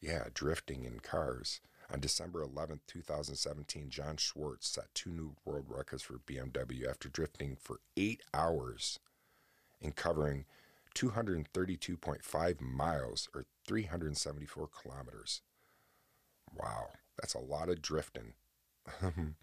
Yeah, 0.00 0.24
drifting 0.34 0.84
in 0.84 0.98
cars. 0.98 1.60
On 1.88 2.00
December 2.00 2.42
11, 2.42 2.80
2017, 2.88 3.88
John 3.88 4.16
Schwartz 4.16 4.68
set 4.68 4.92
two 4.94 5.10
new 5.10 5.36
world 5.44 5.66
records 5.68 6.02
for 6.02 6.18
BMW 6.18 6.88
after 6.88 7.08
drifting 7.08 7.56
for 7.60 7.78
eight 7.96 8.22
hours 8.34 8.98
and 9.80 9.94
covering 9.94 10.44
232.5 10.96 12.60
miles 12.62 13.28
or 13.34 13.44
374 13.66 14.68
kilometers. 14.82 15.42
Wow, 16.54 16.88
that's 17.20 17.34
a 17.34 17.38
lot 17.38 17.68
of 17.68 17.82
drifting. 17.82 18.32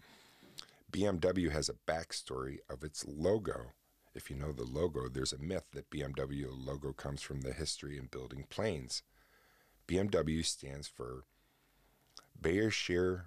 BMW 0.92 1.50
has 1.52 1.68
a 1.68 1.90
backstory 1.90 2.58
of 2.68 2.82
its 2.82 3.04
logo. 3.06 3.72
If 4.14 4.30
you 4.30 4.36
know 4.36 4.52
the 4.52 4.64
logo, 4.64 5.08
there's 5.08 5.32
a 5.32 5.38
myth 5.38 5.66
that 5.72 5.90
BMW 5.90 6.46
logo 6.50 6.92
comes 6.92 7.22
from 7.22 7.42
the 7.42 7.52
history 7.52 7.98
in 7.98 8.06
building 8.06 8.46
planes. 8.50 9.02
BMW 9.86 10.44
stands 10.44 10.88
for 10.88 11.24
Bayerischer 12.40 13.26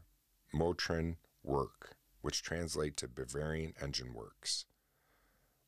Motoren 0.53 1.15
Werk, 1.43 1.95
which 2.21 2.41
translates 2.41 3.01
to 3.01 3.07
Bavarian 3.07 3.73
Engine 3.81 4.13
Works. 4.13 4.65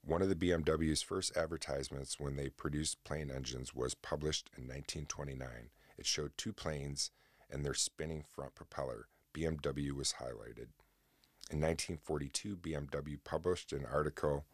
One 0.06 0.22
of 0.22 0.30
the 0.30 0.36
BMW's 0.36 1.02
first 1.02 1.36
advertisements 1.38 2.20
when 2.20 2.36
they 2.36 2.50
produced 2.50 3.04
plane 3.04 3.30
engines 3.30 3.76
was 3.76 3.94
published 3.94 4.50
in 4.58 4.64
1929. 4.64 5.70
It 5.98 6.06
showed 6.06 6.32
two 6.38 6.54
planes 6.54 7.12
and 7.50 7.66
their 7.66 7.74
spinning 7.74 8.24
front 8.24 8.56
propeller. 8.56 9.08
BMW 9.34 9.92
was 9.92 10.14
highlighted. 10.14 10.70
In 11.52 11.62
1942, 11.62 12.56
BMW 12.58 13.18
published 13.24 13.74
an 13.74 13.86
article 13.86 14.46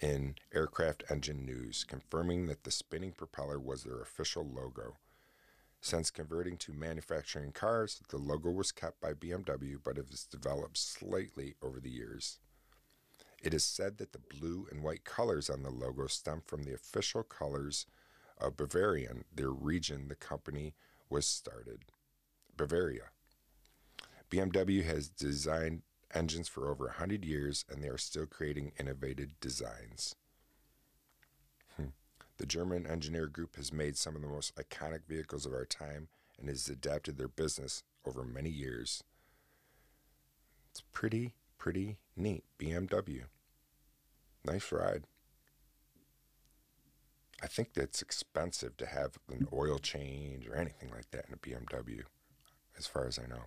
in 0.00 0.36
Aircraft 0.54 1.02
Engine 1.10 1.44
News 1.44 1.84
confirming 1.84 2.46
that 2.46 2.64
the 2.64 2.70
spinning 2.70 3.12
propeller 3.12 3.58
was 3.58 3.82
their 3.82 4.00
official 4.00 4.46
logo. 4.46 4.96
Since 5.80 6.10
converting 6.10 6.56
to 6.58 6.72
manufacturing 6.72 7.52
cars, 7.52 8.00
the 8.08 8.18
logo 8.18 8.50
was 8.50 8.72
kept 8.72 9.00
by 9.00 9.12
BMW, 9.12 9.78
but 9.82 9.98
it 9.98 10.08
has 10.10 10.24
developed 10.24 10.76
slightly 10.76 11.54
over 11.62 11.80
the 11.80 11.90
years. 11.90 12.38
It 13.42 13.54
is 13.54 13.64
said 13.64 13.98
that 13.98 14.12
the 14.12 14.18
blue 14.18 14.66
and 14.70 14.82
white 14.82 15.04
colors 15.04 15.48
on 15.48 15.62
the 15.62 15.70
logo 15.70 16.06
stem 16.06 16.42
from 16.44 16.64
the 16.64 16.74
official 16.74 17.22
colors 17.22 17.86
of 18.38 18.56
Bavarian, 18.56 19.24
their 19.34 19.50
region 19.50 20.08
the 20.08 20.14
company 20.14 20.74
was 21.08 21.26
started. 21.26 21.84
Bavaria. 22.56 23.10
BMW 24.30 24.84
has 24.84 25.08
designed 25.08 25.82
engines 26.14 26.48
for 26.48 26.70
over 26.70 26.86
100 26.86 27.24
years 27.24 27.64
and 27.70 27.82
they 27.82 27.88
are 27.88 27.98
still 27.98 28.26
creating 28.26 28.72
innovative 28.78 29.38
designs. 29.40 30.14
Hmm. 31.76 31.88
The 32.38 32.46
German 32.46 32.86
engineer 32.86 33.26
group 33.26 33.56
has 33.56 33.72
made 33.72 33.96
some 33.96 34.16
of 34.16 34.22
the 34.22 34.28
most 34.28 34.54
iconic 34.56 35.06
vehicles 35.06 35.46
of 35.46 35.52
our 35.52 35.64
time 35.64 36.08
and 36.38 36.48
has 36.48 36.68
adapted 36.68 37.16
their 37.16 37.28
business 37.28 37.82
over 38.06 38.24
many 38.24 38.50
years. 38.50 39.02
It's 40.70 40.82
pretty, 40.92 41.34
pretty 41.58 41.98
neat. 42.16 42.44
BMW. 42.58 43.24
Nice 44.44 44.72
ride. 44.72 45.04
I 47.42 47.46
think 47.46 47.74
that's 47.74 48.02
expensive 48.02 48.76
to 48.78 48.86
have 48.86 49.18
an 49.30 49.46
oil 49.52 49.78
change 49.78 50.48
or 50.48 50.56
anything 50.56 50.90
like 50.90 51.10
that 51.12 51.26
in 51.28 51.34
a 51.34 51.36
BMW, 51.36 52.02
as 52.76 52.86
far 52.86 53.06
as 53.06 53.18
I 53.18 53.26
know. 53.26 53.44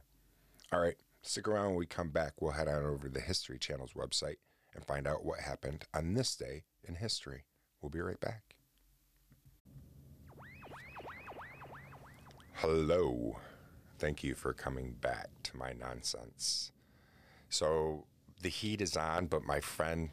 All 0.71 0.79
right, 0.79 0.95
stick 1.21 1.47
around 1.47 1.67
when 1.67 1.75
we 1.75 1.85
come 1.85 2.09
back. 2.09 2.41
We'll 2.41 2.53
head 2.53 2.69
on 2.69 2.85
over 2.85 3.07
to 3.07 3.13
the 3.13 3.19
History 3.19 3.59
Channel's 3.59 3.93
website 3.93 4.37
and 4.73 4.85
find 4.85 5.07
out 5.07 5.25
what 5.25 5.39
happened 5.39 5.83
on 5.93 6.13
this 6.13 6.35
day 6.35 6.63
in 6.87 6.95
history. 6.95 7.43
We'll 7.81 7.89
be 7.89 7.99
right 7.99 8.19
back. 8.19 8.55
Hello. 12.53 13.39
Thank 13.99 14.23
you 14.23 14.35
for 14.35 14.53
coming 14.53 14.93
back 15.01 15.29
to 15.43 15.57
my 15.57 15.73
nonsense. 15.73 16.71
So 17.51 18.05
the 18.41 18.49
heat 18.49 18.81
is 18.81 18.95
on, 18.95 19.27
but 19.27 19.43
my 19.43 19.59
friend 19.59 20.09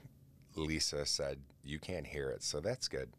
Lisa 0.57 1.07
said 1.07 1.39
you 1.65 1.79
can't 1.79 2.07
hear 2.07 2.31
it, 2.31 2.43
so 2.43 2.61
that's 2.61 2.89
good. 2.89 3.11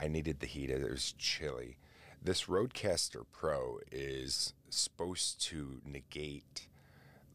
I 0.00 0.06
needed 0.06 0.38
the 0.38 0.46
heat. 0.46 0.70
It 0.70 0.88
was 0.88 1.12
chilly. 1.18 1.76
This 2.22 2.44
Rodecaster 2.44 3.24
Pro 3.32 3.80
is 3.90 4.54
supposed 4.70 5.40
to 5.46 5.80
negate 5.84 6.68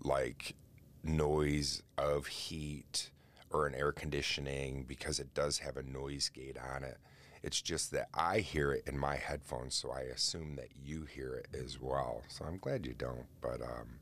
like 0.02 0.56
noise 1.04 1.84
of 1.98 2.28
heat 2.28 3.12
or 3.52 3.68
an 3.68 3.76
air 3.76 3.92
conditioning 3.92 4.86
because 4.88 5.20
it 5.20 5.34
does 5.34 5.60
have 5.60 5.76
a 5.76 5.84
noise 5.84 6.30
gate 6.30 6.58
on 6.74 6.84
it. 6.84 6.98
It's 7.44 7.62
just 7.62 7.92
that 7.92 8.08
I 8.14 8.40
hear 8.40 8.72
it 8.72 8.84
in 8.88 8.98
my 8.98 9.18
headphones, 9.18 9.76
so 9.76 9.92
I 9.92 10.02
assume 10.02 10.56
that 10.56 10.70
you 10.82 11.04
hear 11.04 11.36
it 11.36 11.48
as 11.54 11.82
well. 11.82 12.24
So 12.30 12.46
I'm 12.46 12.58
glad 12.58 12.86
you 12.86 12.94
don't. 12.94 13.26
But 13.42 13.62
um, 13.62 13.99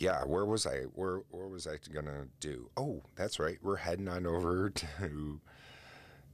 yeah, 0.00 0.24
where 0.24 0.46
was 0.46 0.66
I? 0.66 0.84
Where 0.94 1.18
where 1.30 1.46
was 1.46 1.66
I 1.66 1.76
gonna 1.92 2.26
do? 2.40 2.70
Oh, 2.74 3.02
that's 3.16 3.38
right. 3.38 3.58
We're 3.62 3.76
heading 3.76 4.08
on 4.08 4.26
over 4.26 4.70
to 4.74 5.40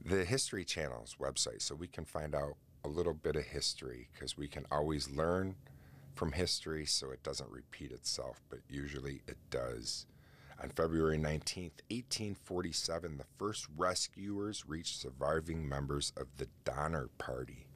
the 0.03 0.23
History 0.23 0.63
Channel's 0.63 1.17
website 1.19 1.61
so 1.61 1.75
we 1.75 1.87
can 1.87 2.05
find 2.05 2.33
out 2.33 2.55
a 2.85 2.87
little 2.87 3.13
bit 3.13 3.35
of 3.35 3.43
history 3.43 4.07
because 4.13 4.37
we 4.37 4.47
can 4.47 4.65
always 4.71 5.09
learn 5.09 5.55
from 6.15 6.31
history 6.31 6.85
so 6.85 7.11
it 7.11 7.21
doesn't 7.23 7.49
repeat 7.49 7.91
itself, 7.91 8.41
but 8.49 8.59
usually 8.69 9.21
it 9.27 9.37
does. 9.51 10.05
On 10.63 10.69
February 10.69 11.17
19th, 11.17 11.83
1847, 11.89 13.17
the 13.17 13.25
first 13.37 13.67
rescuers 13.75 14.63
reached 14.65 15.01
surviving 15.01 15.67
members 15.67 16.13
of 16.15 16.27
the 16.37 16.47
Donner 16.63 17.09
Party, 17.17 17.67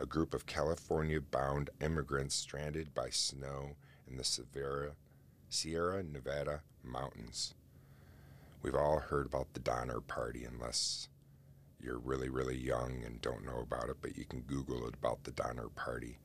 a 0.00 0.06
group 0.06 0.32
of 0.32 0.46
California 0.46 1.20
bound 1.20 1.68
immigrants 1.82 2.34
stranded 2.34 2.94
by 2.94 3.10
snow 3.10 3.76
in 4.08 4.16
the 4.16 4.24
Sierra, 4.24 4.92
Sierra 5.50 6.02
Nevada 6.02 6.62
mountains. 6.84 7.54
We've 8.62 8.74
all 8.74 8.98
heard 8.98 9.26
about 9.26 9.54
the 9.54 9.60
Donner 9.60 10.00
Party, 10.00 10.44
unless 10.44 11.08
you're 11.80 11.98
really, 11.98 12.28
really 12.28 12.56
young 12.56 13.02
and 13.04 13.20
don't 13.20 13.46
know 13.46 13.60
about 13.60 13.88
it, 13.88 13.96
but 14.02 14.18
you 14.18 14.24
can 14.24 14.40
Google 14.40 14.86
it 14.86 14.94
about 14.94 15.24
the 15.24 15.30
Donner 15.30 15.68
Party. 15.68 16.18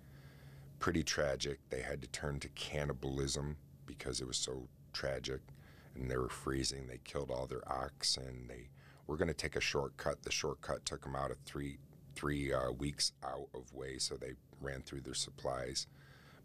Pretty 0.79 1.03
tragic. 1.03 1.59
They 1.69 1.81
had 1.81 2.01
to 2.01 2.07
turn 2.07 2.39
to 2.41 2.49
cannibalism 2.49 3.57
because 3.85 4.19
it 4.19 4.27
was 4.27 4.37
so 4.37 4.67
tragic 4.91 5.41
and 5.95 6.09
they 6.09 6.17
were 6.17 6.29
freezing. 6.29 6.87
They 6.87 6.99
killed 7.03 7.31
all 7.31 7.47
their 7.47 7.67
ox 7.71 8.17
And 8.17 8.49
they 8.49 8.69
were 9.07 9.17
going 9.17 9.27
to 9.27 9.33
take 9.33 9.55
a 9.55 9.61
shortcut. 9.61 10.23
The 10.23 10.31
shortcut 10.31 10.85
took 10.85 11.03
them 11.03 11.15
out 11.15 11.31
of 11.31 11.37
three 11.45 11.77
three 12.15 12.53
uh, 12.53 12.71
weeks 12.71 13.11
out 13.23 13.47
of 13.55 13.73
way, 13.73 13.97
so 13.97 14.15
they 14.15 14.33
ran 14.61 14.81
through 14.83 15.01
their 15.01 15.15
supplies. 15.15 15.87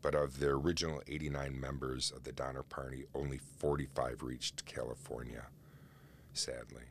But 0.01 0.15
of 0.15 0.39
the 0.39 0.49
original 0.49 1.03
89 1.09 1.61
members 1.61 2.13
of 2.15 2.25
the 2.25 2.33
Donner 2.33 2.63
Party, 2.63 3.07
only 3.15 3.39
45 3.39 4.23
reached 4.23 4.65
California, 4.65 5.47
sadly. 6.33 6.85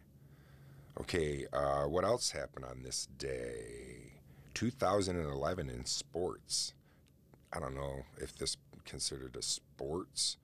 Okay, 0.99 1.45
uh, 1.53 1.83
what 1.83 2.03
else 2.03 2.31
happened 2.31 2.65
on 2.65 2.83
this 2.83 3.07
day? 3.17 4.13
2011 4.55 5.69
in 5.69 5.85
sports. 5.85 6.73
I 7.53 7.59
don't 7.59 7.75
know 7.75 8.03
if 8.17 8.35
this 8.35 8.57
considered 8.83 9.35
a 9.35 9.41
sports 9.41 10.37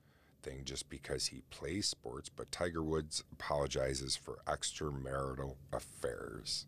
thing 0.44 0.60
just 0.64 0.88
because 0.88 1.26
he 1.26 1.42
plays 1.50 1.88
sports, 1.88 2.28
but 2.28 2.52
Tiger 2.52 2.82
Woods 2.82 3.24
apologizes 3.32 4.14
for 4.14 4.38
extramarital 4.46 5.56
affairs. 5.72 6.66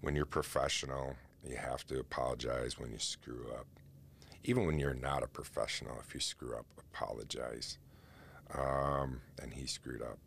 When 0.00 0.16
you're 0.16 0.24
professional, 0.24 1.16
you 1.46 1.56
have 1.56 1.86
to 1.88 1.98
apologize 2.00 2.78
when 2.78 2.92
you 2.92 2.98
screw 2.98 3.50
up. 3.52 3.66
Even 4.44 4.66
when 4.66 4.78
you're 4.78 4.94
not 4.94 5.22
a 5.22 5.28
professional, 5.28 5.98
if 6.00 6.14
you 6.14 6.20
screw 6.20 6.56
up, 6.56 6.66
apologize. 6.78 7.78
Um, 8.54 9.20
and 9.40 9.54
he 9.54 9.66
screwed 9.66 10.02
up. 10.02 10.18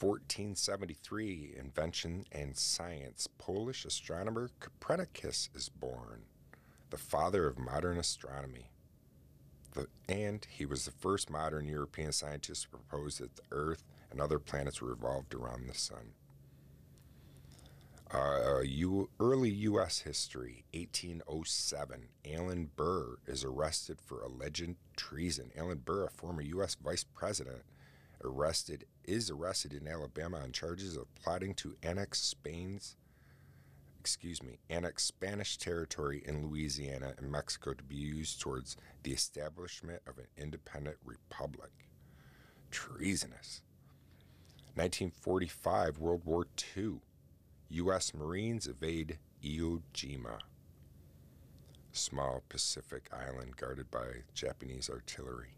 1473, 0.00 1.54
invention 1.58 2.24
and 2.30 2.56
science. 2.56 3.28
Polish 3.38 3.84
astronomer 3.84 4.50
Copernicus 4.60 5.50
is 5.54 5.68
born, 5.68 6.22
the 6.90 6.96
father 6.96 7.46
of 7.46 7.58
modern 7.58 7.98
astronomy. 7.98 8.70
The, 9.72 9.88
and 10.08 10.46
he 10.50 10.66
was 10.66 10.84
the 10.84 10.92
first 10.92 11.30
modern 11.30 11.66
European 11.66 12.12
scientist 12.12 12.62
to 12.62 12.68
propose 12.68 13.18
that 13.18 13.34
the 13.36 13.42
Earth 13.50 13.84
and 14.10 14.20
other 14.20 14.38
planets 14.38 14.80
revolved 14.80 15.34
around 15.34 15.68
the 15.68 15.74
sun. 15.74 16.12
Uh, 18.12 18.60
U, 18.64 19.10
early 19.20 19.50
U.S. 19.50 20.00
history, 20.00 20.64
1807. 20.72 22.08
Aaron 22.24 22.70
Burr 22.74 23.16
is 23.26 23.44
arrested 23.44 24.00
for 24.00 24.22
alleged 24.22 24.76
treason. 24.96 25.50
Aaron 25.54 25.82
Burr, 25.84 26.06
a 26.06 26.10
former 26.10 26.40
U.S. 26.40 26.74
vice 26.82 27.04
president, 27.04 27.62
arrested 28.24 28.86
is 29.04 29.30
arrested 29.30 29.74
in 29.74 29.86
Alabama 29.86 30.38
on 30.38 30.52
charges 30.52 30.96
of 30.96 31.14
plotting 31.14 31.54
to 31.54 31.76
annex 31.82 32.20
Spain's 32.20 32.96
excuse 34.00 34.42
me, 34.42 34.58
annex 34.70 35.04
Spanish 35.04 35.58
territory 35.58 36.22
in 36.24 36.46
Louisiana 36.46 37.12
and 37.18 37.30
Mexico 37.30 37.74
to 37.74 37.84
be 37.84 37.96
used 37.96 38.40
towards 38.40 38.74
the 39.02 39.12
establishment 39.12 40.00
of 40.06 40.16
an 40.16 40.26
independent 40.36 40.96
republic. 41.04 41.70
Treasonous. 42.70 43.60
1945, 44.76 45.98
World 45.98 46.22
War 46.24 46.46
II. 46.76 47.00
U.S. 47.70 48.14
Marines 48.14 48.66
evade 48.66 49.18
Iwo 49.44 49.82
Jima, 49.92 50.38
small 51.92 52.42
Pacific 52.48 53.08
island 53.12 53.56
guarded 53.56 53.90
by 53.90 54.22
Japanese 54.34 54.88
artillery. 54.88 55.54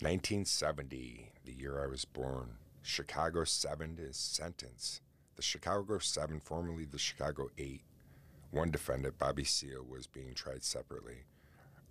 1970, 0.00 1.32
the 1.44 1.52
year 1.52 1.82
I 1.82 1.86
was 1.86 2.04
born, 2.04 2.56
Chicago 2.82 3.44
7 3.44 3.98
is 4.00 4.16
sentenced 4.16 5.00
the 5.36 5.42
Chicago 5.42 5.98
7, 5.98 6.40
formerly 6.40 6.84
the 6.84 6.98
Chicago 6.98 7.48
8, 7.58 7.82
one 8.50 8.70
defendant, 8.70 9.18
Bobby 9.18 9.44
Seale, 9.44 9.84
was 9.84 10.06
being 10.06 10.34
tried 10.34 10.62
separately, 10.62 11.24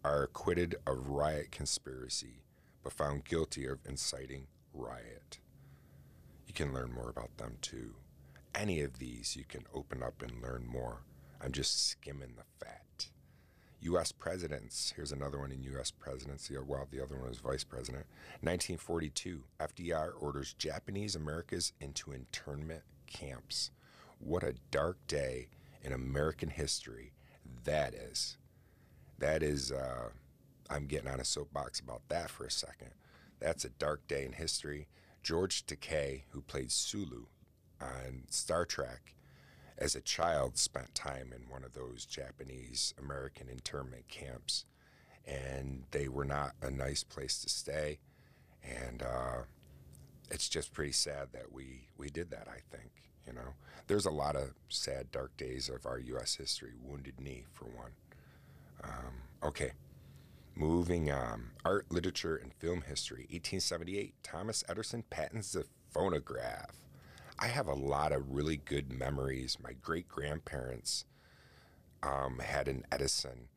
are 0.04 0.24
acquitted 0.24 0.76
of 0.88 1.10
riot 1.10 1.52
conspiracy, 1.52 2.44
but 2.84 2.94
found 2.94 3.26
guilty 3.26 3.66
of 3.66 3.80
inciting 3.86 4.48
riot. 4.74 5.40
You 6.48 6.54
can 6.54 6.74
learn 6.74 6.94
more 6.94 7.10
about 7.10 7.38
them 7.38 7.58
too. 7.62 7.96
Any 8.56 8.82
of 8.82 9.00
these 9.00 9.36
you 9.36 9.46
can 9.48 9.64
open 9.74 10.04
up 10.04 10.22
and 10.22 10.42
learn 10.42 10.66
more. 10.68 11.02
I'm 11.42 11.52
just 11.52 11.90
skimming 11.90 12.36
the 12.36 12.66
fat. 12.66 13.08
U.S. 13.82 14.12
presidents. 14.14 14.94
Here's 14.96 15.12
another 15.12 15.40
one 15.40 15.52
in 15.52 15.64
U.S. 15.64 15.92
presidency. 15.92 16.56
Well, 16.58 16.88
the 16.90 17.04
other 17.04 17.18
one 17.18 17.28
was 17.30 17.40
vice 17.40 17.64
president. 17.66 18.06
1942, 18.42 19.44
FDR 19.60 20.12
orders 20.20 20.54
Japanese 20.54 21.16
Americans 21.16 21.74
into 21.82 22.14
internment 22.14 22.84
camps. 23.08 23.72
What 24.20 24.44
a 24.44 24.56
dark 24.72 24.98
day 25.08 25.50
in 25.82 25.92
American 25.92 26.50
history 26.50 27.12
that 27.66 27.94
is. 27.94 28.38
That 29.20 29.44
is, 29.44 29.72
uh, 29.72 30.10
I'm 30.70 30.86
getting 30.86 31.10
on 31.10 31.20
a 31.20 31.26
soapbox 31.26 31.80
about 31.80 32.04
that 32.08 32.30
for 32.30 32.46
a 32.46 32.52
second. 32.52 32.92
That's 33.40 33.66
a 33.66 33.70
dark 33.70 34.08
day 34.08 34.26
in 34.26 34.34
history. 34.34 34.88
George 35.22 35.66
Takei, 35.66 36.24
who 36.30 36.42
played 36.42 36.72
Sulu 36.72 37.26
on 37.84 38.24
Star 38.30 38.66
Trek, 38.66 39.16
as 39.78 39.96
a 39.96 40.02
child 40.02 40.58
spent 40.58 40.96
time 40.96 41.34
in 41.36 41.50
one 41.50 41.64
of 41.64 41.74
those 41.74 42.06
Japanese 42.06 42.94
American 42.98 43.50
internment 43.50 44.08
camps. 44.08 44.66
And 45.26 45.84
they 45.92 46.08
were 46.08 46.26
not 46.26 46.54
a 46.62 46.70
nice 46.70 47.04
place 47.04 47.42
to 47.42 47.50
stay. 47.50 48.00
And 48.64 49.02
uh, 49.02 49.44
it's 50.30 50.50
just 50.50 50.74
pretty 50.74 50.92
sad 50.92 51.30
that 51.34 51.52
we, 51.52 51.88
we 51.98 52.10
did 52.10 52.30
that, 52.32 52.48
I 52.48 52.60
think. 52.76 52.92
You 53.26 53.34
know, 53.34 53.54
there's 53.88 54.06
a 54.06 54.12
lot 54.12 54.36
of 54.36 54.54
sad, 54.70 55.12
dark 55.12 55.36
days 55.38 55.70
of 55.70 55.86
our 55.86 56.00
U.S. 56.00 56.36
history. 56.36 56.74
Wounded 56.82 57.20
Knee, 57.20 57.46
for 57.54 57.66
one. 57.66 57.92
Um, 58.84 59.14
okay, 59.44 59.72
moving 60.56 61.10
on. 61.10 61.52
Art, 61.64 61.86
literature, 61.90 62.36
and 62.36 62.54
film 62.54 62.84
history. 62.88 63.28
1878. 63.32 64.16
Thomas 64.24 64.64
Edison 64.68 65.04
patents 65.10 65.54
the 65.54 65.66
phonograph. 65.92 66.83
I 67.40 67.48
have 67.48 67.68
a 67.68 67.74
lot 67.74 68.12
of 68.12 68.32
really 68.32 68.58
good 68.58 68.92
memories. 68.92 69.58
My 69.62 69.74
great 69.74 70.08
grandparents 70.08 71.06
um, 72.02 72.40
had 72.40 72.68
an 72.68 72.86
Edison, 72.92 73.48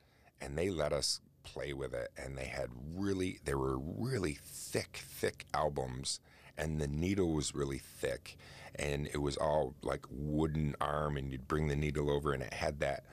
and 0.41 0.57
they 0.57 0.71
let 0.71 0.93
us 0.93 1.21
play 1.43 1.73
with 1.73 1.95
it. 1.95 2.11
And 2.17 2.37
they 2.37 2.47
had 2.47 2.71
really, 2.95 3.39
they 3.45 3.55
were 3.55 3.79
really 3.79 4.39
thick, 4.43 5.01
thick 5.03 5.47
albums, 5.55 6.21
and 6.57 6.81
the 6.81 6.89
needle 6.89 7.33
was 7.33 7.55
really 7.55 7.79
thick, 7.79 8.37
and 8.75 9.07
it 9.09 9.19
was 9.19 9.37
all 9.37 9.75
like 9.83 10.07
wooden 10.11 10.75
arm, 10.81 11.17
and 11.17 11.31
you'd 11.31 11.49
bring 11.49 11.69
the 11.69 11.77
needle 11.77 12.11
over, 12.11 12.33
and 12.33 12.43
it 12.43 12.55
had 12.55 12.81
that 12.81 13.05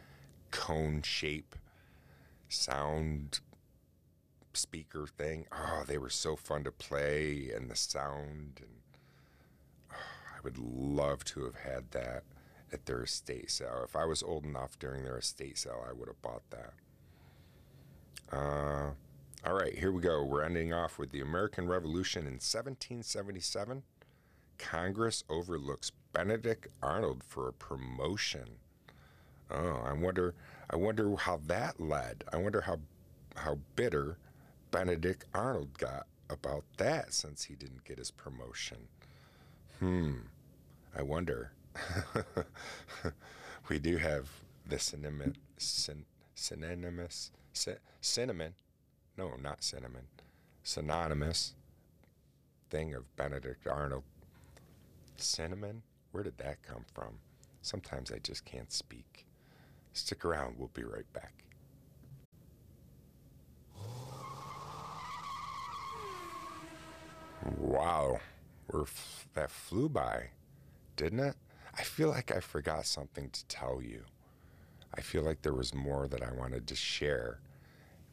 cone 0.51 1.01
shape 1.01 1.55
sound 2.47 3.39
speaker 4.53 5.07
thing. 5.07 5.45
Oh, 5.51 5.84
they 5.86 5.97
were 5.97 6.09
so 6.09 6.36
fun 6.36 6.64
to 6.64 6.72
play, 6.72 7.51
and 7.53 7.70
the 7.70 7.76
sound, 7.76 8.59
and 8.61 8.82
would 10.43 10.57
love 10.57 11.23
to 11.25 11.43
have 11.45 11.55
had 11.55 11.91
that 11.91 12.23
at 12.71 12.85
their 12.85 13.03
estate 13.03 13.51
sale. 13.51 13.81
If 13.83 13.95
I 13.95 14.05
was 14.05 14.23
old 14.23 14.45
enough 14.45 14.77
during 14.79 15.03
their 15.03 15.17
estate 15.17 15.57
sale, 15.57 15.85
I 15.87 15.93
would 15.93 16.07
have 16.07 16.21
bought 16.21 16.43
that. 16.49 16.73
Uh, 18.31 18.91
all 19.45 19.53
right, 19.53 19.77
here 19.77 19.91
we 19.91 20.01
go. 20.01 20.23
We're 20.23 20.43
ending 20.43 20.73
off 20.73 20.97
with 20.97 21.11
the 21.11 21.21
American 21.21 21.67
Revolution 21.67 22.21
in 22.21 22.33
1777. 22.33 23.83
Congress 24.57 25.23
overlooks 25.29 25.91
Benedict 26.13 26.67
Arnold 26.81 27.23
for 27.23 27.47
a 27.47 27.53
promotion. 27.53 28.57
Oh, 29.51 29.81
I 29.85 29.93
wonder. 29.93 30.33
I 30.69 30.77
wonder 30.77 31.15
how 31.15 31.41
that 31.47 31.79
led. 31.79 32.23
I 32.31 32.37
wonder 32.37 32.61
how 32.61 32.79
how 33.35 33.59
bitter 33.75 34.17
Benedict 34.71 35.25
Arnold 35.33 35.77
got 35.77 36.07
about 36.29 36.63
that 36.77 37.13
since 37.13 37.43
he 37.43 37.55
didn't 37.55 37.83
get 37.83 37.97
his 37.97 38.11
promotion. 38.11 38.87
Hmm. 39.80 40.13
I 40.95 41.01
wonder. 41.01 41.51
we 43.69 43.80
do 43.80 43.97
have 43.97 44.30
the 44.67 44.80
cinnamon, 44.80 45.36
syn, 45.57 46.05
synonymous 46.36 47.32
c- 47.53 47.74
cinnamon. 48.01 48.53
No, 49.17 49.32
not 49.41 49.63
cinnamon. 49.63 50.07
Synonymous 50.63 51.53
thing 52.69 52.93
of 52.93 53.15
Benedict 53.15 53.67
Arnold. 53.67 54.03
Cinnamon? 55.17 55.84
Where 56.11 56.24
did 56.24 56.38
that 56.38 56.61
come 56.63 56.86
from? 56.93 57.19
Sometimes 57.61 58.11
I 58.11 58.19
just 58.19 58.45
can't 58.45 58.71
speak. 58.71 59.26
Stick 59.93 60.26
around, 60.26 60.55
we'll 60.57 60.71
be 60.74 60.84
right 60.84 61.11
back. 61.13 61.34
Wow, 67.57 68.19
we're 68.72 68.84
f- 68.84 69.28
that 69.34 69.51
flew 69.51 69.89
by, 69.89 70.30
didn't 70.95 71.20
it? 71.20 71.36
I 71.78 71.84
feel 71.84 72.09
like 72.09 72.32
I 72.32 72.39
forgot 72.39 72.86
something 72.86 73.30
to 73.30 73.45
tell 73.45 73.82
you. 73.82 74.03
I 74.95 75.01
feel 75.01 75.24
like 75.24 75.41
there 75.41 75.53
was 75.53 75.74
more 75.74 76.07
that 76.07 76.22
I 76.22 76.32
wanted 76.32 76.68
to 76.68 76.76
share. 76.76 77.39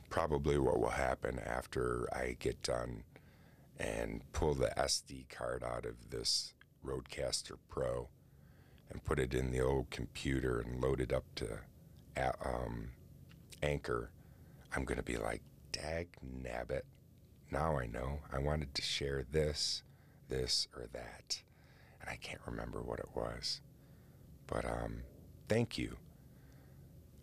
Probably 0.09 0.59
what 0.59 0.81
will 0.81 0.89
happen 0.89 1.39
after 1.39 2.09
I 2.13 2.37
get 2.39 2.63
done 2.63 3.05
and 3.79 4.23
pull 4.33 4.55
the 4.55 4.73
SD 4.77 5.29
card 5.29 5.63
out 5.63 5.85
of 5.85 6.11
this 6.11 6.55
Rodecaster 6.85 7.57
Pro 7.69 8.09
and 8.91 9.05
put 9.05 9.19
it 9.19 9.35
in 9.35 9.51
the 9.51 9.61
old 9.61 9.91
computer 9.91 10.61
and 10.61 10.83
load 10.83 11.01
it 11.01 11.13
up 11.13 11.25
to 11.37 11.59
um, 12.45 12.91
Anchor. 13.63 14.11
I'm 14.75 14.85
going 14.85 14.99
to 14.99 15.05
be 15.05 15.17
like, 15.17 15.43
dag 15.73 16.09
nabbit. 16.23 16.83
Now 17.51 17.79
I 17.79 17.87
know 17.87 18.21
I 18.33 18.39
wanted 18.39 18.75
to 18.75 18.83
share 18.83 19.25
this, 19.31 19.83
this, 20.31 20.67
or 20.75 20.87
that. 20.93 21.43
And 22.01 22.09
I 22.09 22.17
can't 22.17 22.41
remember 22.47 22.81
what 22.81 22.99
it 22.99 23.09
was. 23.15 23.61
But 24.47 24.65
um, 24.65 25.03
thank 25.49 25.77
you. 25.77 25.99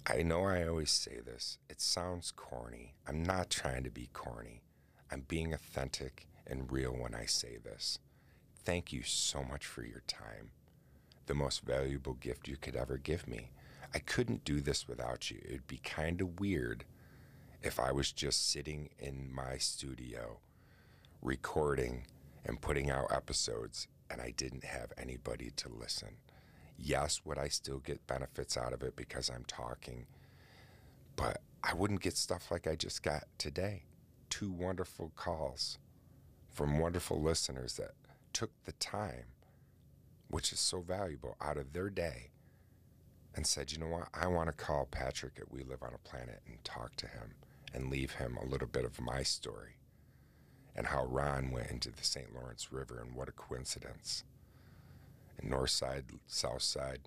I 0.05 0.21
know 0.21 0.45
I 0.45 0.67
always 0.67 0.91
say 0.91 1.19
this. 1.25 1.57
It 1.69 1.81
sounds 1.81 2.31
corny. 2.31 2.93
I'm 3.07 3.23
not 3.23 3.49
trying 3.49 3.83
to 3.83 3.89
be 3.89 4.09
corny. 4.13 4.61
I'm 5.11 5.25
being 5.27 5.53
authentic 5.53 6.27
and 6.45 6.71
real 6.71 6.91
when 6.91 7.15
I 7.15 7.25
say 7.25 7.57
this. 7.61 7.99
Thank 8.63 8.93
you 8.93 9.03
so 9.03 9.43
much 9.43 9.65
for 9.65 9.83
your 9.83 10.03
time. 10.07 10.51
The 11.25 11.33
most 11.33 11.63
valuable 11.65 12.13
gift 12.13 12.47
you 12.47 12.55
could 12.55 12.75
ever 12.75 12.97
give 12.97 13.27
me. 13.27 13.51
I 13.93 13.99
couldn't 13.99 14.45
do 14.45 14.61
this 14.61 14.87
without 14.87 15.31
you. 15.31 15.39
It'd 15.43 15.67
be 15.67 15.77
kind 15.77 16.21
of 16.21 16.39
weird 16.39 16.85
if 17.61 17.79
I 17.79 17.91
was 17.91 18.11
just 18.11 18.49
sitting 18.49 18.89
in 18.99 19.33
my 19.33 19.57
studio 19.57 20.39
recording 21.21 22.05
and 22.47 22.61
putting 22.61 22.89
out 22.89 23.11
episodes 23.11 23.87
and 24.09 24.21
I 24.21 24.31
didn't 24.31 24.63
have 24.63 24.93
anybody 24.97 25.51
to 25.57 25.69
listen. 25.69 26.15
Yes, 26.77 27.21
would 27.25 27.37
I 27.37 27.49
still 27.49 27.79
get 27.79 28.07
benefits 28.07 28.57
out 28.57 28.73
of 28.73 28.81
it 28.83 28.95
because 28.95 29.29
I'm 29.29 29.43
talking? 29.45 30.07
But 31.15 31.41
I 31.63 31.73
wouldn't 31.73 32.01
get 32.01 32.15
stuff 32.15 32.49
like 32.49 32.67
I 32.67 32.75
just 32.75 33.03
got 33.03 33.25
today. 33.37 33.83
Two 34.29 34.51
wonderful 34.51 35.11
calls 35.15 35.77
from 36.53 36.79
wonderful 36.79 37.21
listeners 37.21 37.75
that 37.75 37.91
took 38.31 38.51
the 38.63 38.71
time, 38.73 39.25
which 40.29 40.53
is 40.53 40.59
so 40.59 40.79
valuable, 40.79 41.35
out 41.41 41.57
of 41.57 41.73
their 41.73 41.89
day 41.89 42.29
and 43.35 43.45
said, 43.45 43.71
you 43.71 43.77
know 43.77 43.87
what, 43.87 44.07
I 44.13 44.27
want 44.27 44.47
to 44.47 44.53
call 44.53 44.87
Patrick 44.89 45.33
at 45.39 45.51
We 45.51 45.63
Live 45.63 45.83
on 45.83 45.93
a 45.93 46.07
Planet 46.07 46.41
and 46.47 46.63
talk 46.63 46.95
to 46.97 47.07
him 47.07 47.35
and 47.73 47.89
leave 47.89 48.13
him 48.13 48.37
a 48.37 48.45
little 48.45 48.67
bit 48.67 48.85
of 48.85 49.01
my 49.01 49.23
story 49.23 49.76
and 50.77 50.87
how 50.87 51.05
Ron 51.05 51.49
went 51.49 51.71
into 51.71 51.89
the 51.89 52.03
St. 52.03 52.33
Lawrence 52.33 52.71
River 52.71 52.99
and 53.03 53.15
what 53.15 53.27
a 53.27 53.31
coincidence. 53.31 54.23
And 55.39 55.49
north 55.49 55.71
side, 55.71 56.05
south 56.27 56.61
side, 56.61 56.99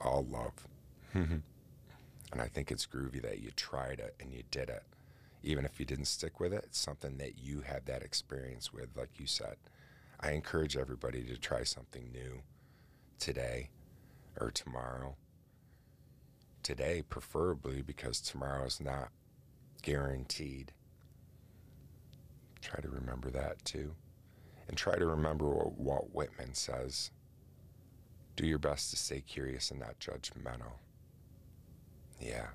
all 0.00 0.26
love. 0.28 0.66
Mm-hmm. 1.14 1.36
and 2.32 2.40
I 2.40 2.48
think 2.48 2.72
it's 2.72 2.88
groovy 2.88 3.22
that 3.22 3.40
you 3.40 3.52
tried 3.54 4.00
it 4.00 4.16
and 4.18 4.32
you 4.32 4.42
did 4.50 4.68
it. 4.68 4.82
Even 5.44 5.64
if 5.64 5.78
you 5.78 5.86
didn't 5.86 6.06
stick 6.06 6.40
with 6.40 6.52
it, 6.52 6.64
it's 6.64 6.78
something 6.78 7.18
that 7.18 7.38
you 7.38 7.60
had 7.60 7.86
that 7.86 8.02
experience 8.02 8.72
with, 8.72 8.88
like 8.96 9.20
you 9.20 9.26
said. 9.26 9.54
I 10.18 10.32
encourage 10.32 10.76
everybody 10.76 11.22
to 11.22 11.36
try 11.36 11.62
something 11.62 12.10
new 12.12 12.40
today 13.20 13.70
or 14.40 14.50
tomorrow. 14.50 15.14
Today, 16.64 17.02
preferably, 17.08 17.82
because 17.82 18.20
tomorrow 18.20 18.64
is 18.64 18.80
not 18.80 19.10
guaranteed. 19.82 20.72
Try 22.64 22.80
to 22.80 22.88
remember 22.88 23.28
that 23.30 23.62
too. 23.66 23.94
And 24.68 24.76
try 24.76 24.96
to 24.96 25.06
remember 25.06 25.50
what 25.50 25.78
Walt 25.78 26.08
Whitman 26.14 26.54
says 26.54 27.10
do 28.36 28.46
your 28.46 28.58
best 28.58 28.90
to 28.90 28.96
stay 28.96 29.20
curious 29.20 29.70
and 29.70 29.78
not 29.78 30.00
judgmental. 30.00 30.72
Yeah, 32.18 32.48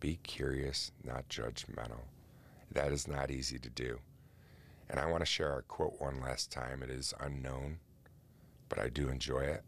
be 0.00 0.18
curious, 0.22 0.90
not 1.04 1.28
judgmental. 1.28 2.06
That 2.72 2.90
is 2.90 3.06
not 3.06 3.30
easy 3.30 3.58
to 3.58 3.70
do. 3.70 4.00
And 4.88 4.98
I 4.98 5.06
want 5.06 5.20
to 5.20 5.26
share 5.26 5.52
our 5.52 5.62
quote 5.62 6.00
one 6.00 6.20
last 6.20 6.50
time. 6.50 6.82
It 6.82 6.90
is 6.90 7.14
unknown, 7.20 7.78
but 8.68 8.78
I 8.80 8.88
do 8.88 9.08
enjoy 9.08 9.40
it. 9.40 9.62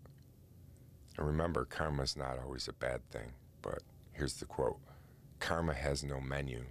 And 1.19 1.27
remember, 1.27 1.67
karma 1.67 2.03
is 2.03 2.17
not 2.17 2.39
always 2.43 2.67
a 2.67 2.73
bad 2.73 3.09
thing, 3.11 3.35
but 3.61 3.83
here's 4.13 4.35
the 4.35 4.47
quote 4.47 4.81
Karma 5.39 5.75
has 5.75 6.03
no 6.03 6.19
menu. 6.19 6.65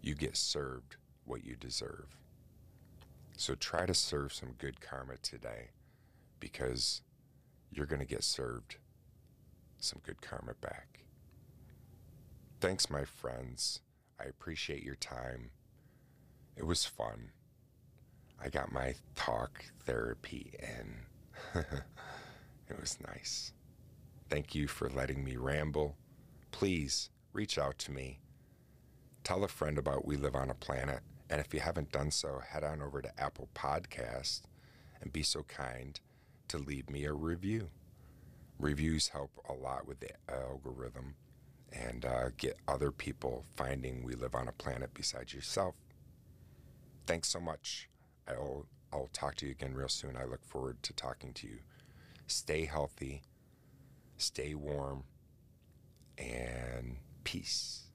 You 0.00 0.14
get 0.14 0.36
served 0.36 0.96
what 1.26 1.44
you 1.44 1.54
deserve. 1.54 2.06
So 3.40 3.54
try 3.54 3.86
to 3.86 3.94
serve 3.94 4.34
some 4.34 4.52
good 4.58 4.82
karma 4.82 5.14
today 5.22 5.70
because 6.40 7.00
you're 7.70 7.86
going 7.86 8.02
to 8.02 8.06
get 8.06 8.22
served 8.22 8.76
some 9.78 10.02
good 10.04 10.20
karma 10.20 10.52
back. 10.60 11.04
Thanks, 12.60 12.90
my 12.90 13.06
friends. 13.06 13.80
I 14.20 14.24
appreciate 14.24 14.82
your 14.82 14.94
time. 14.94 15.52
It 16.54 16.66
was 16.66 16.84
fun. 16.84 17.30
I 18.38 18.50
got 18.50 18.72
my 18.72 18.96
talk 19.14 19.64
therapy 19.86 20.52
in. 20.58 21.62
it 22.68 22.78
was 22.78 22.98
nice. 23.06 23.54
Thank 24.28 24.54
you 24.54 24.68
for 24.68 24.90
letting 24.90 25.24
me 25.24 25.38
ramble. 25.38 25.96
Please 26.50 27.08
reach 27.32 27.56
out 27.56 27.78
to 27.78 27.90
me. 27.90 28.20
Tell 29.24 29.44
a 29.44 29.48
friend 29.48 29.78
about 29.78 30.04
We 30.04 30.16
Live 30.16 30.34
on 30.36 30.50
a 30.50 30.54
Planet. 30.54 31.00
And 31.30 31.40
if 31.40 31.54
you 31.54 31.60
haven't 31.60 31.92
done 31.92 32.10
so, 32.10 32.40
head 32.44 32.64
on 32.64 32.82
over 32.82 33.00
to 33.00 33.20
Apple 33.20 33.48
Podcast 33.54 34.42
and 35.00 35.12
be 35.12 35.22
so 35.22 35.44
kind 35.44 35.98
to 36.48 36.58
leave 36.58 36.90
me 36.90 37.04
a 37.04 37.12
review. 37.12 37.68
Reviews 38.58 39.08
help 39.08 39.30
a 39.48 39.52
lot 39.52 39.86
with 39.86 40.00
the 40.00 40.10
algorithm 40.28 41.14
and 41.72 42.04
uh, 42.04 42.30
get 42.36 42.58
other 42.66 42.90
people 42.90 43.44
finding 43.56 44.02
we 44.02 44.14
live 44.14 44.34
on 44.34 44.48
a 44.48 44.52
planet 44.52 44.90
besides 44.92 45.32
yourself. 45.32 45.76
Thanks 47.06 47.28
so 47.28 47.38
much. 47.38 47.88
I'll, 48.28 48.66
I'll 48.92 49.08
talk 49.12 49.36
to 49.36 49.46
you 49.46 49.52
again 49.52 49.74
real 49.74 49.88
soon. 49.88 50.16
I 50.16 50.24
look 50.24 50.44
forward 50.44 50.82
to 50.82 50.92
talking 50.92 51.32
to 51.34 51.46
you. 51.46 51.58
Stay 52.26 52.64
healthy, 52.64 53.22
stay 54.16 54.54
warm, 54.54 55.04
and 56.18 56.96
peace. 57.22 57.89